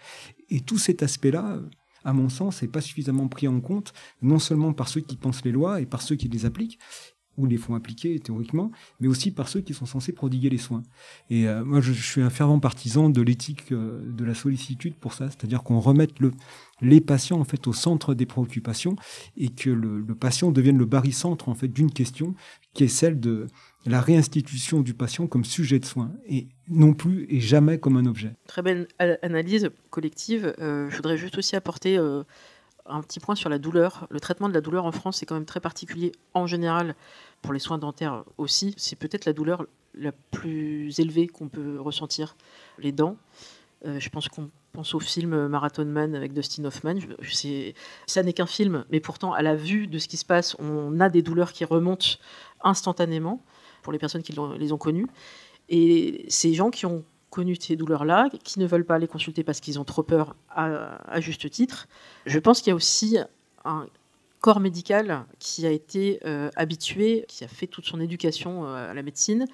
[0.51, 1.61] Et tout cet aspect-là,
[2.05, 5.45] à mon sens, n'est pas suffisamment pris en compte, non seulement par ceux qui pensent
[5.45, 6.79] les lois et par ceux qui les appliquent,
[7.39, 8.71] ou les font appliquer théoriquement,
[9.01, 10.83] mais aussi par ceux qui sont censés prodiguer les soins.
[11.31, 15.15] Et euh, moi, je, suis un fervent partisan de l'éthique euh, de la sollicitude pour
[15.15, 16.33] ça, c'est-à-dire qu'on remette le,
[16.83, 18.97] les patients en fait au centre des préoccupations
[19.37, 22.35] et que le, le patient devienne le barycentre en fait d'une question
[22.75, 23.47] qui est celle de
[23.87, 28.07] la réinstitution du patient comme sujet de soins et non plus et jamais comme un
[28.07, 28.35] objet.
[28.47, 30.55] Très belle analyse collective.
[30.59, 31.97] Euh, je voudrais juste aussi apporter
[32.89, 34.07] un petit point sur la douleur.
[34.11, 36.95] Le traitement de la douleur en France est quand même très particulier en général
[37.43, 38.75] pour les soins dentaires aussi.
[38.77, 42.37] C'est peut-être la douleur la plus élevée qu'on peut ressentir,
[42.79, 43.17] les dents.
[43.87, 46.97] Euh, je pense qu'on pense au film Marathon Man avec Dustin Hoffman.
[47.21, 47.73] Je,
[48.07, 51.01] ça n'est qu'un film, mais pourtant, à la vue de ce qui se passe, on
[51.01, 52.17] a des douleurs qui remontent
[52.63, 53.43] instantanément
[53.83, 55.07] pour les personnes qui les ont connues.
[55.69, 59.61] Et ces gens qui ont connu ces douleurs-là, qui ne veulent pas les consulter parce
[59.61, 61.87] qu'ils ont trop peur à, juste titre.
[62.27, 63.19] Je pense qu'il y a aussi
[63.65, 63.87] un
[64.41, 68.95] corps médical qui a été euh, habitué, qui a fait toute son éducation euh, à
[68.95, 69.47] la médecine,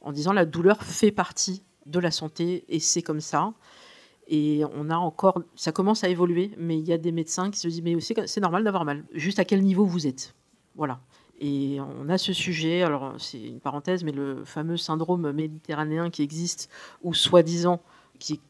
[0.00, 3.52] en disant la douleur fait partie de la santé et c'est comme ça.
[4.28, 7.58] Et on a encore, ça commence à évoluer, mais il y a des médecins qui
[7.58, 9.04] se disent mais c'est normal d'avoir mal.
[9.12, 10.34] Juste à quel niveau vous êtes,
[10.74, 11.00] voilà.
[11.40, 16.22] Et on a ce sujet, alors c'est une parenthèse, mais le fameux syndrome méditerranéen qui
[16.22, 16.70] existe,
[17.02, 17.82] ou soi-disant,
[18.20, 18.40] qui est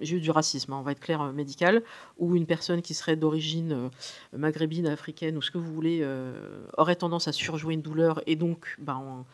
[0.00, 1.82] juste du racisme, hein, on va être clair, euh, médical,
[2.18, 3.88] ou une personne qui serait d'origine euh,
[4.36, 8.36] maghrébine, africaine, ou ce que vous voulez, euh, aurait tendance à surjouer une douleur, et
[8.36, 9.24] donc, ben,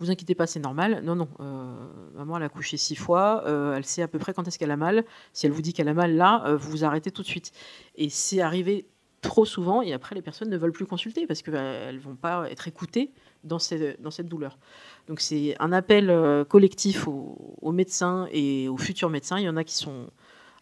[0.00, 1.02] vous inquiétez pas, c'est normal.
[1.04, 1.28] Non, non,
[2.16, 3.44] maman, elle a couché six fois,
[3.76, 5.04] elle sait à peu près quand est-ce qu'elle a mal.
[5.32, 7.52] Si elle vous dit qu'elle a mal là, vous vous arrêtez tout de suite.
[7.94, 8.88] Et c'est arrivé
[9.24, 12.14] trop souvent et après les personnes ne veulent plus consulter parce qu'elles bah, ne vont
[12.14, 13.10] pas être écoutées
[13.42, 13.58] dans
[13.98, 14.58] dans cette douleur.
[15.08, 19.38] Donc c'est un appel euh, collectif aux, médecins et aux futurs médecins.
[19.38, 20.08] Il y en a qui sont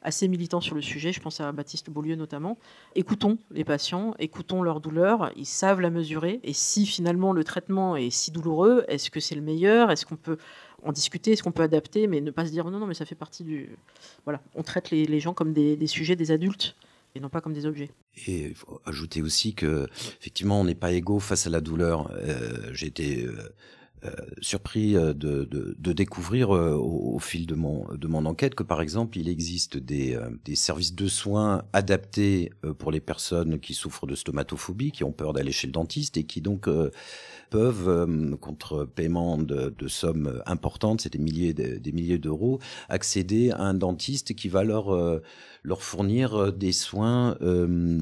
[0.02, 2.58] assez militants sur le sujet, je pense à Baptiste Beaulieu notamment.
[2.96, 7.96] Écoutons les patients, écoutons leur douleur, ils savent la mesurer et si finalement le traitement
[7.96, 9.92] est si douloureux, est-ce que c'est le meilleur?
[9.92, 10.38] Est-ce qu'on peut
[10.82, 11.32] en discuter?
[11.32, 12.08] Est-ce qu'on peut adapter?
[12.08, 13.76] Mais ne pas se dire non, non, mais ça fait partie du...
[14.24, 16.74] Voilà, on traite les, gens comme des, des sujets, des adultes
[17.14, 17.90] et non pas comme des objets.
[18.26, 19.86] Et il faut ajouter aussi que
[20.20, 22.10] effectivement on n'est pas égaux face à la douleur.
[22.12, 23.54] Euh, J'ai été euh,
[24.40, 28.80] surpris de, de, de découvrir au, au, fil de mon, de mon enquête que, par
[28.80, 34.14] exemple, il existe des, des services de soins adaptés pour les personnes qui souffrent de
[34.14, 36.68] stomatophobie, qui ont peur d'aller chez le dentiste et qui donc
[37.52, 43.60] peuvent, euh, contre paiement de, sommes importantes, c'est des milliers, des milliers d'euros, accéder à
[43.60, 45.22] un dentiste qui va leur euh,
[45.62, 47.36] leur fournir euh, des soins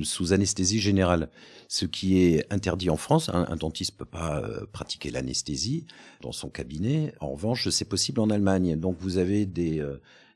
[0.04, 1.30] sous anesthésie générale,
[1.66, 3.28] ce qui est interdit en France.
[3.28, 4.42] Un, un dentiste peut pas
[4.72, 5.84] pratiquer l'anesthésie
[6.20, 7.12] dans son cabinet.
[7.20, 8.78] En revanche, c'est possible en Allemagne.
[8.78, 9.84] Donc vous avez des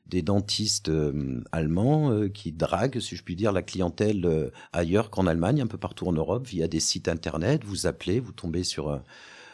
[0.07, 5.09] des dentistes euh, allemands euh, qui draguent, si je puis dire, la clientèle euh, ailleurs
[5.09, 7.63] qu'en Allemagne, un peu partout en Europe, via des sites internet.
[7.63, 9.01] Vous appelez, vous tombez sur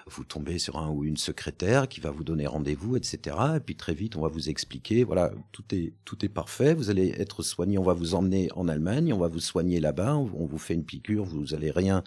[0.07, 3.37] vous tombez sur un ou une secrétaire qui va vous donner rendez-vous, etc.
[3.55, 6.73] Et puis très vite, on va vous expliquer, voilà, tout est tout est parfait.
[6.73, 10.15] Vous allez être soigné, on va vous emmener en Allemagne, on va vous soigner là-bas,
[10.17, 12.03] on vous fait une piqûre, vous allez rien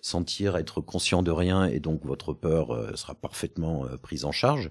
[0.00, 4.32] sentir, être conscient de rien, et donc votre peur euh, sera parfaitement euh, prise en
[4.32, 4.70] charge.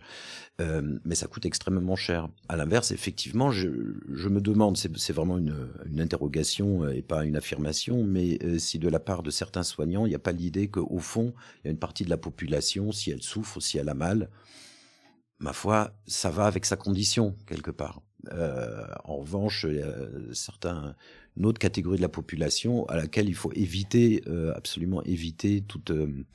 [0.59, 2.29] Euh, mais ça coûte extrêmement cher.
[2.49, 5.69] À l'inverse, effectivement, je, me demande, c'est vraiment une,
[5.99, 10.15] interrogation et pas une affirmation, mais si de la part de certains soignants, il n'y
[10.15, 13.21] a pas l'idée qu'au fond, il y a une partie de la population, si elle
[13.21, 14.29] souffre, si elle a mal,
[15.39, 18.01] ma foi, ça va avec sa condition quelque part.
[19.03, 19.65] En revanche,
[20.33, 20.95] certains,
[21.37, 25.91] une autre catégorie de la population à laquelle il faut éviter, euh, absolument éviter toute,
[25.91, 26.25] euh,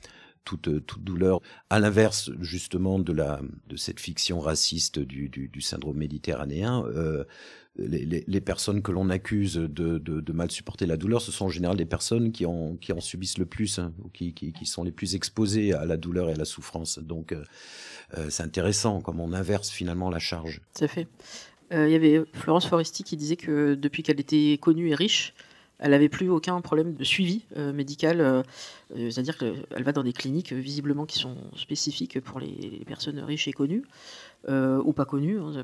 [0.43, 1.39] toute, toute douleur.
[1.69, 7.23] À l'inverse, justement, de la de cette fiction raciste du, du, syndrome méditerranéen, euh,
[7.75, 11.49] les, les, personnes que l'on accuse de, de, mal supporter la douleur, ce sont en
[11.49, 14.65] général des personnes qui en, qui en subissent le plus, hein, ou qui, qui, qui,
[14.65, 16.99] sont les plus exposées à la douleur et à la souffrance.
[16.99, 17.43] Donc, euh,
[18.17, 20.61] euh c'est intéressant comme on inverse finalement la charge.
[20.73, 21.07] C'est fait.
[21.73, 25.33] Euh, il y avait Florence Foresti qui disait que depuis qu'elle était connue et riche,
[25.79, 28.21] elle n'avait plus aucun problème de suivi euh, médical.
[28.21, 28.43] Euh,
[28.95, 33.53] c'est-à-dire qu'elle va dans des cliniques visiblement qui sont spécifiques pour les, personnes riches et
[33.53, 33.83] connues,
[34.47, 35.39] ou pas connues.
[35.39, 35.63] Hein, ça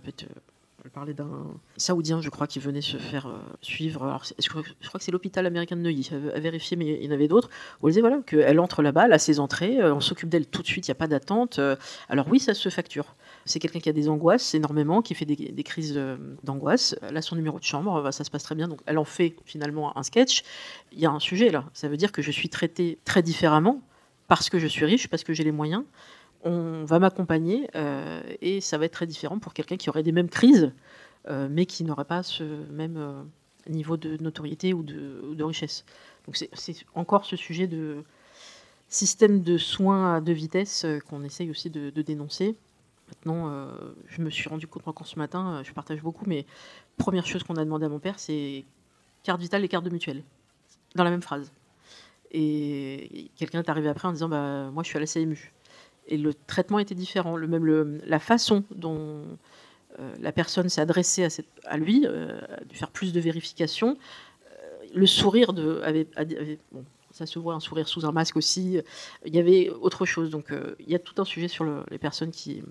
[0.86, 1.46] elle parlait d'un
[1.76, 3.30] Saoudien, je crois, qui venait se faire
[3.62, 4.22] suivre.
[4.40, 7.28] Je, crois, que c'est l'hôpital américain de Neuilly, à vérifier, mais il y en avait
[7.28, 7.50] d'autres.
[7.82, 10.68] On disait voilà, qu'elle entre là-bas, elle a ses entrées, on s'occupe d'elle tout de
[10.68, 11.60] suite, il n'y a pas d'attente.
[12.08, 13.14] alors, oui, ça se facture.
[13.50, 16.96] C'est quelqu'un qui a des angoisses énormément, qui fait des, crises euh, d'angoisse.
[17.02, 18.68] A son numéro de chambre, bah, ça se passe très bien.
[18.68, 20.44] Donc elle en fait finalement un sketch.
[20.92, 21.66] Il y a un sujet là.
[21.74, 23.82] Ça veut dire que je suis traitée très différemment
[24.28, 25.84] parce que je suis riche, parce que j'ai les moyens.
[26.44, 30.12] On va m'accompagner euh, et ça va être très différent pour quelqu'un qui aurait des
[30.12, 30.72] mêmes crises,
[31.28, 33.26] euh, mais qui n'aurait pas ce même
[33.68, 35.86] niveau de notoriété ou de, richesse.
[36.28, 38.04] Donc c'est encore ce sujet de
[38.90, 42.56] système de soins à deux vitesses qu'on essaye aussi de dénoncer.
[43.10, 43.72] Maintenant, euh,
[44.08, 46.46] je me suis rendu compte encore ce matin, euh, je partage beaucoup, mais
[46.98, 48.66] première chose qu'on a demandé à mon père, c'est
[49.24, 50.24] carte vitale et carte de mutuelle,
[50.96, 51.52] dans la même phrase.
[52.32, 55.52] Et quelqu'un est arrivé après en disant bah, Moi, je suis à la CMU.
[56.08, 57.36] Et le traitement était différent.
[57.36, 59.24] Le même la façon dont
[60.00, 61.28] euh, la personne s'est adressée
[61.66, 62.06] à, lui,
[62.68, 63.98] dû faire plus de vérifications.
[64.94, 65.82] le sourire de,
[67.12, 68.80] ça se voit un sourire sous un masque aussi.
[69.26, 70.30] Il y avait autre chose.
[70.30, 72.62] Donc, il y a tout un sujet sur les personnes qui,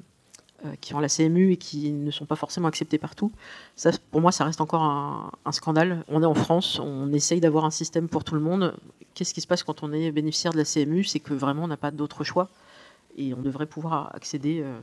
[0.80, 3.30] qui ont la CMU et qui ne sont pas forcément acceptés partout.
[3.76, 6.04] Ça, pour moi, ça reste encore un, scandale.
[6.08, 8.74] On est en France, on essaye d'avoir un système pour tout le monde.
[9.14, 11.68] Qu'est-ce qui se passe quand on est bénéficiaire de la CMU C'est que vraiment, on
[11.68, 12.48] n'a pas d'autre choix.
[13.16, 14.78] Et on devrait pouvoir accéder euh,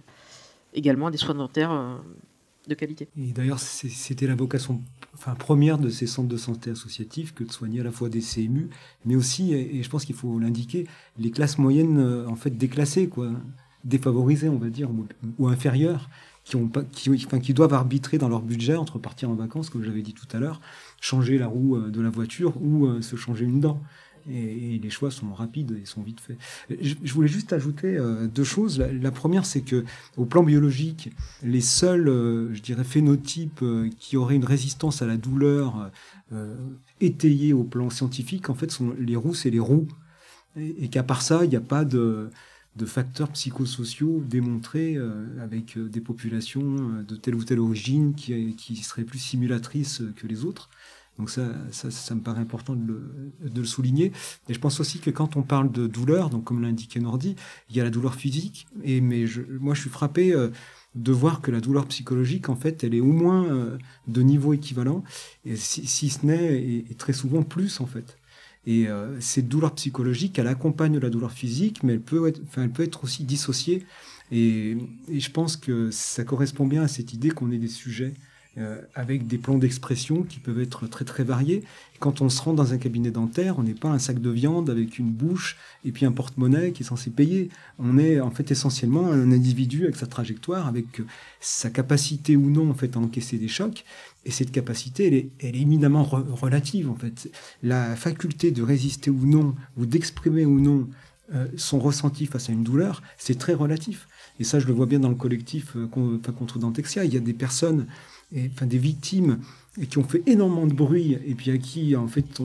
[0.73, 1.95] également à des soins dentaires euh,
[2.67, 3.07] de qualité.
[3.17, 4.82] Et d'ailleurs, c'était la vocation
[5.13, 8.21] enfin, première de ces centres de santé associatifs que de soigner à la fois des
[8.21, 8.69] CMU,
[9.05, 13.07] mais aussi, et je pense qu'il faut l'indiquer, les classes moyennes en fait déclassées.
[13.07, 13.32] Quoi
[13.86, 14.89] défavorisés, on va dire,
[15.38, 16.09] ou, inférieurs,
[16.43, 19.83] qui, ont qui, enfin, qui doivent arbitrer dans leur budget entre partir en vacances, comme
[19.83, 20.59] j'avais dit tout à l'heure,
[20.99, 23.81] changer la roue euh, de la voiture ou euh, se changer une dent.
[24.29, 26.38] Et, les choix sont rapides et sont vite faits.
[26.81, 28.79] Je, voulais juste ajouter euh, deux choses.
[28.79, 29.86] La, première, c'est que
[30.17, 31.11] au plan biologique,
[31.43, 32.05] les seuls,
[32.51, 33.63] je dirais, phénotypes
[33.99, 35.91] qui auraient une résistance à la douleur
[37.01, 39.88] étayée au plan scientifique, en fait, sont les rousses et les roux.
[40.57, 42.29] Et qu'à part ça, il n'y a pas de
[42.76, 48.15] de facteurs psychosociaux démontrés euh, avec euh, des populations euh, de telle ou telle origine
[48.15, 50.69] qui, qui seraient plus simulatrices que les autres.
[51.17, 54.11] Donc ça, ça, me paraît important de le, de le, souligner.
[54.49, 57.38] Et je pense aussi que quand on parle de douleur, donc comme l'indiquait Nordi,
[57.69, 58.67] il y a la douleur physique.
[58.84, 60.36] Et mais je, moi, je suis frappé
[60.95, 63.78] de voir que la douleur psychologique, en fait, elle est au moins
[64.09, 65.05] de niveau équivalent,
[65.45, 68.17] et si, si ce n'est, et, très souvent plus, en fait.
[68.66, 72.63] Et euh, cette douleur psychologique, elle accompagne la douleur physique, mais elle peut être, enfin,
[72.63, 73.86] elle peut être aussi dissociée.
[74.32, 74.78] Et,
[75.09, 78.13] et, je pense que ça correspond bien à cette idée qu'on est des sujets
[78.57, 81.66] euh, avec des plans d'expression qui peuvent être très très variés.
[81.99, 84.70] Quand on se rend dans un cabinet dentaire, on n'est pas un sac de viande
[84.70, 87.49] avec une bouche et puis un porte-monnaie qui est censé payer.
[87.80, 91.01] On est en fait essentiellement un individu avec sa trajectoire, avec
[91.41, 93.84] sa capacité ou non en fait à encaisser des chocs.
[94.26, 97.32] Et cette capacité, elle est, éminemment relative en fait.
[97.61, 100.88] La faculté de résister ou non, ou d'exprimer ou non
[101.34, 104.07] euh, son ressenti face à une douleur, c'est très relatif.
[104.39, 107.05] Et ça, je le vois bien dans le collectif contre Dantexia.
[107.05, 107.86] Il y a des personnes
[108.51, 109.39] enfin, des victimes
[109.89, 112.41] qui ont fait énormément de bruit et puis à qui en fait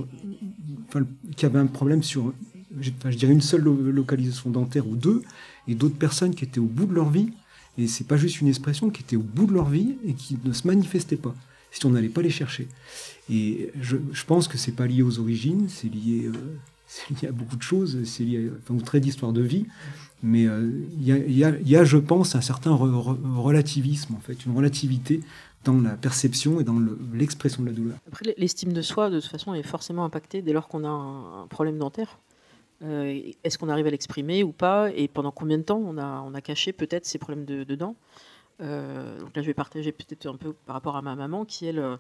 [0.89, 1.07] enfin,
[1.37, 2.33] qui avaient un problème sur
[2.79, 5.23] je dirais une seule localisation dentaire ou deux
[5.67, 7.31] et d'autres personnes qui étaient au bout de leur vie
[7.79, 10.39] et c'est pas juste une expression qui étaient au bout de leur vie et qui
[10.45, 11.35] ne se manifestaient pas
[11.71, 12.69] si on n'allait pas les chercher
[13.31, 13.97] et je,
[14.27, 18.25] pense que c'est pas lié aux origines c'est lié euh, à beaucoup de choses c'est
[18.25, 19.67] lié à, enfin, au trait d'histoire de vie
[20.23, 24.15] mais euh, il y, a, y, y, a, je pense, un certain re, re, relativisme,
[24.15, 25.21] en fait, une relativité
[25.65, 26.79] dans la perception et dans
[27.15, 27.97] l'expression de la douleur.
[28.07, 31.47] Après, l'estime de soi, de toute façon, est forcément impactée dès lors qu'on a un,
[31.49, 32.19] problème dentaire.
[32.83, 34.91] Euh, Est-ce qu'on arrive à l'exprimer ou pas?
[34.95, 37.75] Et pendant combien de temps on a, on a caché peut-être ces problèmes de, de
[37.75, 37.97] dents?
[37.97, 38.29] euh,
[38.61, 41.79] Donc là, je vais partager peut-être un peu par rapport à ma maman qui, elle,
[41.79, 41.97] euh,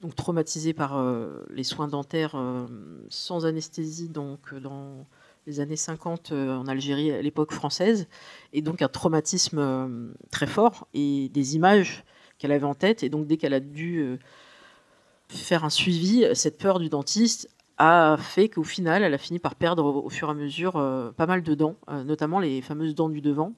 [0.00, 2.66] donc traumatisée par euh, les soins dentaires euh,
[3.08, 5.06] sans anesthésie, donc dans
[5.46, 8.08] les années 50 en Algérie, à l'époque française,
[8.52, 12.04] et donc un traumatisme très fort et des images
[12.38, 13.02] qu'elle avait en tête.
[13.02, 14.18] Et donc, dès qu'elle a dû euh,
[15.28, 17.48] faire un suivi, cette peur du dentiste
[17.78, 21.10] a fait qu'au final, elle a fini par perdre au, fur et à mesure euh,
[21.12, 23.52] pas mal de dents, euh, notamment les fameuses dents du devant.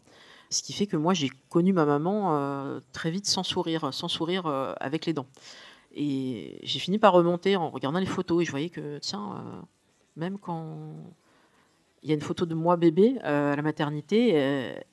[0.50, 4.08] Ce qui fait que moi, j'ai connu ma maman euh, très vite sans sourire, sans
[4.08, 5.26] sourire euh, avec les dents.
[5.94, 9.60] Et j'ai fini par remonter en regardant les photos et je voyais que, tiens, euh,
[10.16, 10.78] même quand
[12.02, 14.30] il y a une photo de moi bébé à la maternité,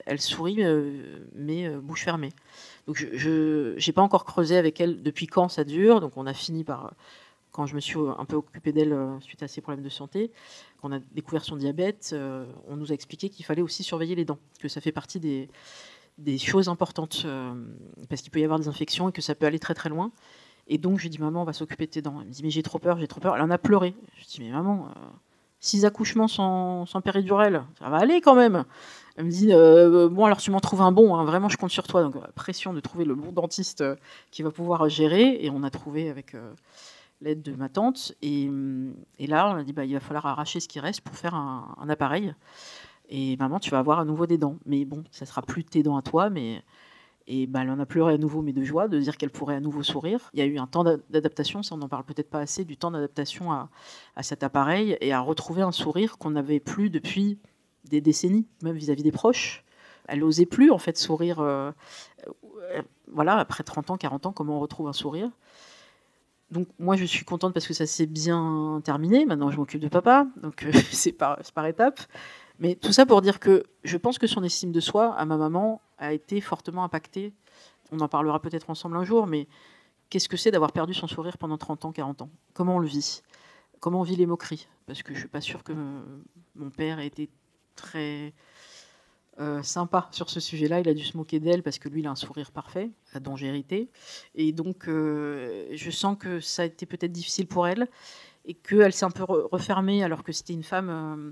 [0.07, 0.57] elle sourit,
[1.35, 2.31] mais bouche fermée.
[2.87, 6.01] Donc je n'ai pas encore creusé avec elle depuis quand ça dure.
[6.01, 6.95] Donc on a fini par,
[7.55, 10.29] quand je me suis un peu occupée d'elle suite à ses problèmes de santé,
[10.81, 14.25] qu'on a découvert son diabète, euh, on nous a expliqué qu'il fallait aussi surveiller les
[14.25, 17.53] dents, que ça fait partie des, choses importantes, euh,
[18.09, 20.11] parce qu'il peut y avoir des infections et que ça peut aller très très loin.
[20.67, 22.19] Et donc je lui dis maman, on va s'occuper de tes dents.
[22.19, 23.35] Elle me dit mais j'ai trop peur, j'ai trop peur.
[23.35, 23.95] Elle en a pleuré.
[24.19, 24.99] Je dis mais maman, euh,
[25.61, 28.65] six accouchements sans, sans péridurelle, ça va aller quand même.
[29.15, 31.71] Elle me dit euh, Bon, alors tu m'en trouves un bon, hein, vraiment, je compte
[31.71, 32.03] sur toi.
[32.03, 33.95] Donc, pression de trouver le bon dentiste euh,
[34.31, 35.37] qui va pouvoir gérer.
[35.41, 36.53] Et on a trouvé avec euh,
[37.21, 38.13] l'aide de ma tante.
[38.21, 38.49] Et,
[39.19, 41.35] et, là, on a dit bah, Il va falloir arracher ce qui reste pour faire
[41.35, 42.33] un, appareil.
[43.09, 44.57] Et maman, tu vas avoir à nouveau des dents.
[44.65, 46.29] Mais bon, ça sera plus tes dents à toi.
[46.29, 46.63] Mais...
[47.27, 49.55] Et bah, elle en a pleuré à nouveau, mais de joie, de dire qu'elle pourrait
[49.55, 50.29] à nouveau sourire.
[50.33, 52.77] Il y a eu un temps d'adaptation, ça on n'en parle peut-être pas assez, du
[52.77, 53.69] temps d'adaptation à,
[54.15, 57.39] à cet appareil et à retrouver un sourire qu'on n'avait plus depuis
[57.85, 59.65] des décennies, même vis-à-vis -vis des proches.
[60.07, 61.39] Elle n'osait plus en fait sourire.
[61.39, 61.71] Euh,
[62.27, 65.31] euh, voilà, après 30 ans, 40 ans, comment on retrouve un sourire
[66.51, 69.25] donc moi je suis contente parce que ça s'est bien terminé.
[69.25, 71.99] Maintenant je m'occupe de papa, donc euh, c'est par, étapes.
[72.59, 75.37] Mais tout ça pour dire que je pense que son estime de soi à ma
[75.37, 77.33] maman a été fortement impactée.
[77.91, 79.47] On en parlera peut-être ensemble un jour, mais
[80.09, 82.29] qu'est-ce que c'est d'avoir perdu son sourire pendant 30 ans, 40 ans?
[82.53, 83.21] Comment on le vit?
[83.79, 84.67] Comment on vit les moqueries?
[84.87, 85.73] Parce que je suis pas sûre que
[86.55, 87.29] mon père ait été
[87.75, 88.33] très
[89.37, 90.79] euh, sympa sur ce sujet-là.
[90.79, 93.35] Il a dû se moquer d'elle parce que lui, il a un sourire parfait, dont
[93.35, 93.89] j'ai hérité.
[94.33, 97.89] Et donc, euh, je sens que ça a été peut-être difficile pour elle
[98.45, 101.31] et qu'elle s'est un peu refermée alors que c'était une femme euh,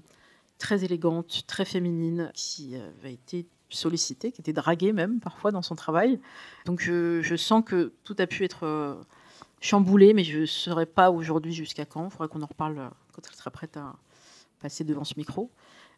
[0.58, 5.76] très élégante, très féminine, qui avait été sollicitée, qui était draguée même parfois dans son
[5.76, 6.20] travail.
[6.66, 8.98] Donc, je, sens que tout a pu être
[9.62, 12.06] chamboulé, mais je ne saurais pas aujourd'hui jusqu'à quand.
[12.06, 13.96] Il faudrait qu'on en reparle quand elle sera prête à
[14.60, 15.50] passer devant ce micro.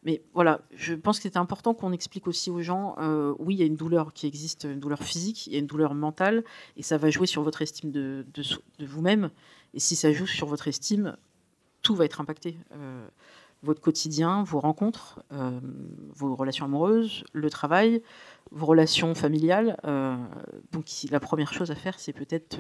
[0.06, 3.60] Mais voilà, je pense que c'est important qu'on explique aussi aux gens, euh, oui, il
[3.60, 6.44] y a une douleur qui existe, une douleur physique, il y a une douleur mentale,
[6.78, 8.24] et ça va jouer sur votre estime de,
[8.80, 9.32] vous-même.
[9.74, 11.18] Et si ça joue sur votre estime,
[11.82, 12.58] tout va être impacté.
[12.74, 13.08] Euh,
[13.64, 15.60] votre quotidien, vos rencontres, euh,
[16.14, 18.04] vos relations amoureuses, le travail,
[18.52, 19.76] vos relations familiales.
[20.72, 22.60] Donc la première chose à faire, c'est peut-être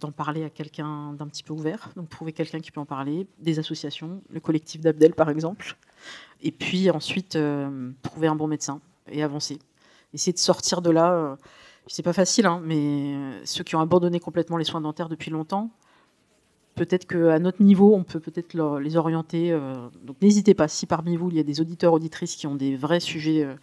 [0.00, 3.26] d'en parler à quelqu'un d'un petit peu ouvert, donc trouver quelqu'un qui peut en parler,
[3.38, 5.76] des associations, le collectif d'Abdel par exemple,
[6.42, 8.80] et puis ensuite euh, trouver un bon médecin
[9.10, 9.58] et avancer.
[10.12, 11.36] Essayer de sortir de là, euh,
[11.86, 15.70] c'est pas facile, hein, mais ceux qui ont abandonné complètement les soins dentaires depuis longtemps,
[16.76, 19.50] peut-être qu'à notre niveau, on peut peut-être les orienter.
[19.50, 22.54] Euh, donc n'hésitez pas, si parmi vous, il y a des auditeurs, auditrices qui ont
[22.54, 23.54] des vrais sujets euh,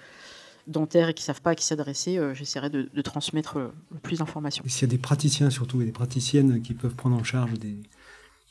[0.68, 3.72] dentaires et qui ne savent pas à qui s'adresser, euh, j'essaierai de, de, transmettre le,
[3.92, 4.64] le plus d'informations.
[4.68, 7.78] S'il y a des praticiens surtout et des praticiennes qui peuvent prendre en charge des,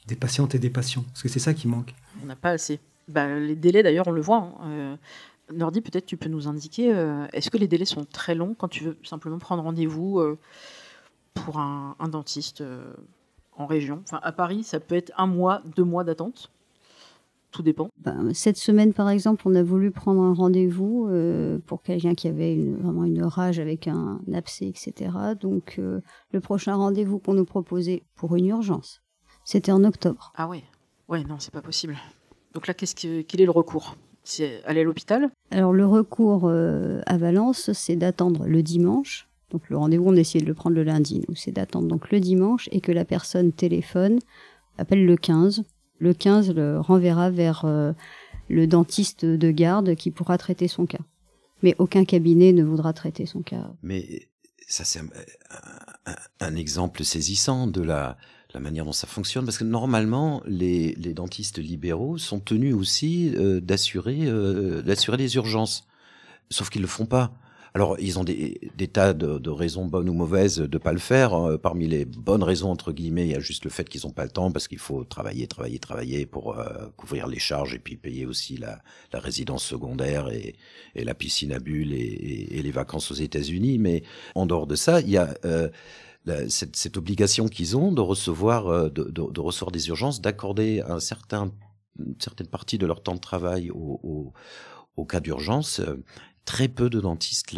[0.07, 1.95] des patientes et des patients, parce que c'est ça qui manque.
[2.23, 2.81] On n'a pas assez.
[3.09, 4.39] Bah, les délais, d'ailleurs, on le voit.
[4.39, 4.71] Hein.
[4.71, 4.97] Euh,
[5.53, 8.69] Nordi, peut-être tu peux nous indiquer, euh, est-ce que les délais sont très longs quand
[8.69, 10.39] tu veux simplement prendre rendez-vous euh,
[11.35, 12.63] pour un, dentiste
[13.57, 14.03] en région?
[14.05, 16.51] Enfin, à Paris, ça peut être un mois, deux mois d'attente.
[17.53, 17.91] Tout dépend.
[17.99, 22.27] Ben, cette semaine, par exemple, on a voulu prendre un rendez-vous euh, pour quelqu'un qui
[22.27, 25.11] avait vraiment une rage avec un abcès, etc.
[25.39, 26.01] Donc, euh,
[26.33, 29.03] le prochain rendez-vous qu'on nous proposait pour une urgence,
[29.45, 30.33] c'était en octobre.
[30.35, 30.65] Ah ouais,
[31.09, 31.99] ouais, non, c'est pas possible.
[32.55, 33.97] Donc là, qu'est-ce que, quel est le recours?
[34.25, 35.31] C'est aller à l'hôpital?
[35.51, 39.29] Alors, le recours euh, à Valence, c'est d'attendre le dimanche.
[39.51, 41.21] Donc, le rendez-vous, on essayait de le prendre le lundi.
[41.21, 44.21] Donc, c'est d'attendre donc le dimanche et que la personne téléphone,
[44.79, 45.65] appelle le 15
[46.03, 47.93] le 15 le renverra vers euh,
[48.49, 50.99] le dentiste de garde qui pourra traiter son cas.
[51.63, 53.71] Mais aucun cabinet ne voudra traiter son cas.
[53.85, 54.29] Mais
[54.67, 55.01] ça, c'est
[56.41, 58.19] un, exemple saisissant de la,
[58.59, 64.27] manière dont ça fonctionne, parce que normalement, les, dentistes libéraux sont tenus aussi euh, d'assurer
[64.27, 65.87] euh, d'assurer les urgences.
[66.51, 67.33] Sauf qu'ils ne le font pas.
[67.75, 71.35] Alors, ils ont des, tas de, raisons bonnes ou mauvaises de pas le faire.
[71.35, 74.13] Euh, parmi les bonnes raisons entre guillemets, il y a juste le fait qu'ils n'ont
[74.13, 77.79] pas le temps parce qu'il faut travailler, travailler, travailler pour euh, couvrir les charges et
[77.79, 78.83] puis payer aussi la,
[79.15, 80.57] résidence secondaire et,
[80.95, 83.79] la piscine à bulles et, les vacances aux États-Unis.
[83.79, 84.03] Mais
[84.35, 85.71] en dehors de ça, il y a euh,
[86.49, 91.51] cette, obligation qu'ils ont de recevoir, de, recevoir des urgences, d'accorder un certain,
[91.99, 94.33] une certaine partie de leur temps de travail au
[95.09, 95.81] cas d'urgence
[96.45, 97.57] très peu de dentistes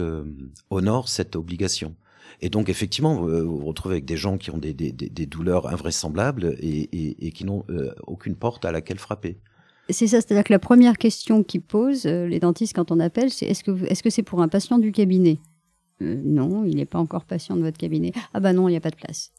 [0.70, 1.95] honorent cette obligation.
[2.41, 7.32] Et donc, effectivement, vous vous retrouvez avec des gens qui ont des, douleurs invraisemblables et,
[7.32, 9.39] qui n'ont euh, aucune porte à laquelle frapper.
[9.91, 13.30] C'est ça, c'est-à-dire que la première question qu'ils posent, euh, les dentistes, quand on appelle,
[13.30, 15.39] c'est est-ce que est-ce que c'est pour un patient du cabinet?
[16.01, 18.12] Euh, Non, il n'est pas encore patient de votre cabinet.
[18.32, 19.30] Ah bah non, il n'y a pas de place.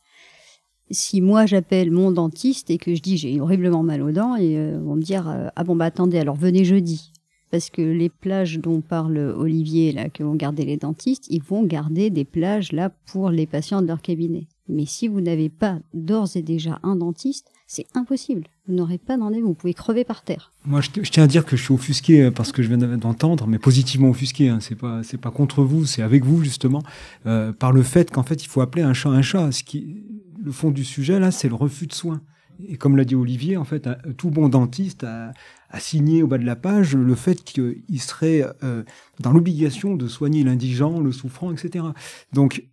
[0.92, 4.56] Si moi j'appelle mon dentiste et que je dis j'ai horriblement mal aux dents, et
[4.78, 7.12] vont me dire ah bon bah attendez alors venez jeudi
[7.52, 11.64] parce que les plages dont parle Olivier, là, que vont garder les dentistes, ils vont
[11.64, 14.48] garder des plages là pour les patients de leur cabinet.
[14.68, 18.44] Mais si vous n'avez pas d'ores et déjà un dentiste, c'est impossible.
[18.68, 20.54] Vous n'aurez pas d'en vous pouvez crever par terre.
[20.66, 23.48] Moi, je, tiens à dire que je suis offusqué euh, parce que je viens d'entendre,
[23.48, 24.50] mais positivement offusqué.
[24.50, 24.60] Hein.
[24.62, 26.84] C'est pas, c'est pas contre vous, c'est avec vous justement,
[27.26, 29.52] euh, par le fait qu'en fait, il faut appeler un chat un chat.
[29.52, 30.04] Ce qui,
[30.44, 32.22] le fond du sujet là, c'est le refus de soins.
[32.68, 35.34] Et comme l'a dit Olivier, en fait, tout bon dentiste a,
[35.80, 38.84] signé au bas de la page le fait qu'il serait euh,
[39.20, 41.86] dans l'obligation de soigner l'indigent, le souffrant, etc.
[42.32, 42.66] Donc,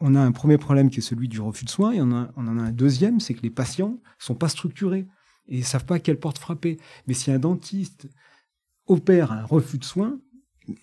[0.00, 2.58] on a un premier problème qui est celui du refus de soins, et on, en
[2.58, 5.06] a un deuxième, c'est que les patients sont pas structurés
[5.48, 6.78] et ne savent pas quelle porte frapper.
[7.06, 8.08] Mais si un dentiste
[8.86, 10.20] opère un refus de soins,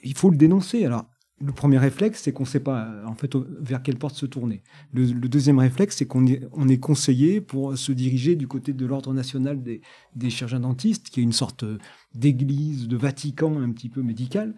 [0.04, 0.86] il faut le dénoncer.
[0.86, 1.06] Alors,
[1.46, 4.26] le premier réflexe, c'est qu'on ne sait pas euh, en fait vers quelle porte se
[4.26, 4.62] tourner.
[4.94, 8.86] Le, deuxième réflexe, c'est qu'on est, on est conseillé pour se diriger du côté de
[8.86, 9.82] l'ordre national des,
[10.30, 11.66] chirurgiens dentistes, qui est une sorte
[12.14, 14.56] d'église, de Vatican un petit peu médical,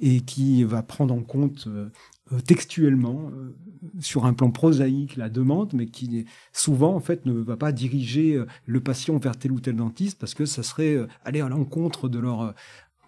[0.00, 1.88] et qui va prendre en compte euh,
[2.32, 3.30] euh, textuellement,
[4.00, 8.42] sur un plan prosaïque, la demande, mais qui souvent en fait ne va pas diriger
[8.66, 12.18] le patient vers tel ou tel dentiste parce que ça serait aller à l'encontre de
[12.18, 12.54] leur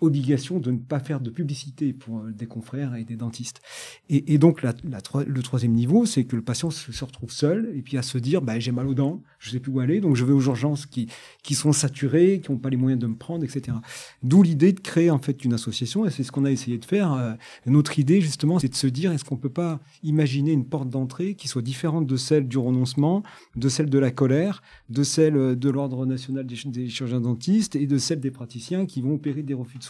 [0.00, 3.60] obligation de ne pas faire de publicité pour euh, des confrères et des dentistes.
[4.08, 8.02] Et, donc le troisième niveau, c'est que le patient se, retrouve seul et puis à
[8.02, 10.32] se dire bah, j'ai mal aux dents, je sais plus où aller, donc je vais
[10.32, 11.08] aux urgences qui,
[11.54, 13.76] sont saturées, qui n'ont pas les moyens de me prendre, etc.
[14.22, 16.84] D'où l'idée de créer en fait une association et c'est ce qu'on a essayé de
[16.84, 17.12] faire.
[17.12, 17.32] Euh,
[17.66, 21.34] notre idée justement, c'est de se dire est-ce qu'on peut pas imaginer une porte d'entrée
[21.34, 23.22] qui soit différente de celle du renoncement,
[23.56, 27.86] de celle de la colère, de celle euh, de l'ordre national des, chirurgiens dentistes et
[27.86, 29.84] de celle des praticiens qui vont opérer des refus de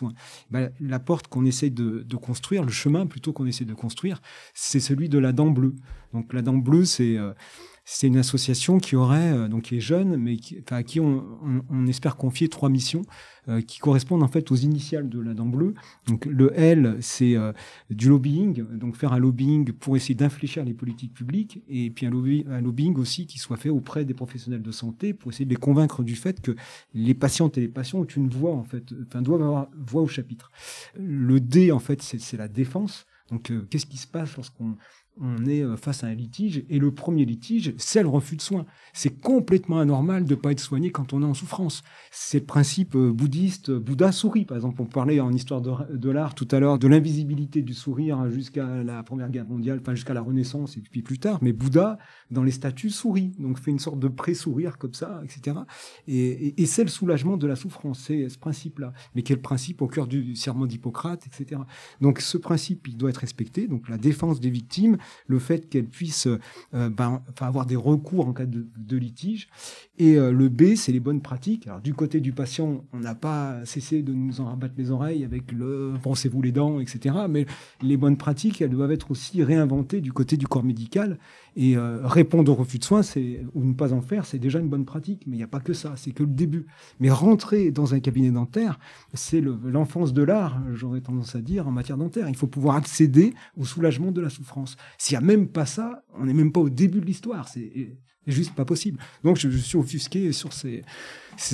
[0.51, 4.21] bah, la porte qu'on essaye de, construire, le chemin plutôt qu'on essaie de construire,
[4.55, 5.75] c'est celui de la dent bleue.
[6.13, 7.33] Donc la dent bleue, c'est euh,
[7.85, 11.87] c'est une association qui aurait, euh, donc qui est jeune, mais qui, à qui on,
[11.87, 13.03] espère confier trois missions
[13.49, 15.75] euh, qui correspondent en fait aux initiales de la dent bleue.
[16.07, 17.53] Donc le L, c'est euh,
[17.91, 22.11] du lobbying, donc faire un lobbying pour essayer d'infléchir les politiques publiques, et puis un,
[22.11, 26.03] lobbying aussi qui soit fait auprès des professionnels de santé pour essayer de les convaincre
[26.03, 26.55] du fait que
[26.95, 30.09] les patientes et les patients ont une voix en fait, enfin doivent avoir voix au
[30.09, 30.51] chapitre.
[30.97, 33.07] Le D en fait, c'est la défense.
[33.31, 34.77] Donc, qu'est-ce qui se passe lorsqu'on
[35.21, 38.43] on est euh, face à un litige, et le premier litige, c'est le refus de
[38.43, 38.67] soins.
[38.93, 41.83] C'est complètement anormal de ne pas être soigné quand on est en souffrance.
[42.11, 44.81] C'est le principe euh, bouddhiste, Bouddha sourit, par exemple.
[44.81, 49.03] On parlait en histoire de, l'art tout à l'heure de l'invisibilité du sourire jusqu'à la
[49.03, 51.99] Première Guerre mondiale, enfin jusqu'à la Renaissance et puis plus tard, mais Bouddha,
[52.31, 55.59] dans les statues, sourit, donc fait une sorte de pré-sourire comme ça, etc.
[56.07, 60.07] Et, c'est le soulagement de la souffrance, c'est ce principe-là, mais le principe au cœur
[60.07, 61.61] du serment d'Hippocrate, etc.
[62.01, 64.97] Donc ce principe, il doit être respecté, donc la défense des victimes,
[65.27, 66.29] le fait qu'elles puissent
[66.75, 69.49] euh, ben, avoir des recours en cas de, litige.
[69.99, 71.67] Et euh, le B, c'est les bonnes pratiques.
[71.67, 75.25] Alors du côté du patient, on n'a pas cessé de nous en rabattre les oreilles
[75.25, 77.15] avec le pensez-vous les dents, etc.
[77.29, 77.47] Mais
[77.83, 81.19] les bonnes pratiques, elles doivent être aussi réinventées du côté du corps médical.
[81.57, 83.03] Et euh, répondre au refus de soins,
[83.55, 85.23] ou ne pas en faire, c'est déjà une bonne pratique.
[85.27, 86.67] Mais il n'y a pas que ça, c'est que le début.
[87.01, 88.79] Mais rentrer dans un cabinet dentaire,
[89.15, 92.29] c'est l'enfance de l'art, j'aurais tendance à dire, en matière dentaire.
[92.29, 94.77] Il faut pouvoir accéder au soulagement de la souffrance.
[94.99, 97.49] S'il n'y a même pas ça, on n'est même pas au début de l'histoire.
[97.49, 97.97] C'est
[98.27, 98.99] juste pas possible.
[99.25, 100.83] Donc je, suis offusqué sur ces,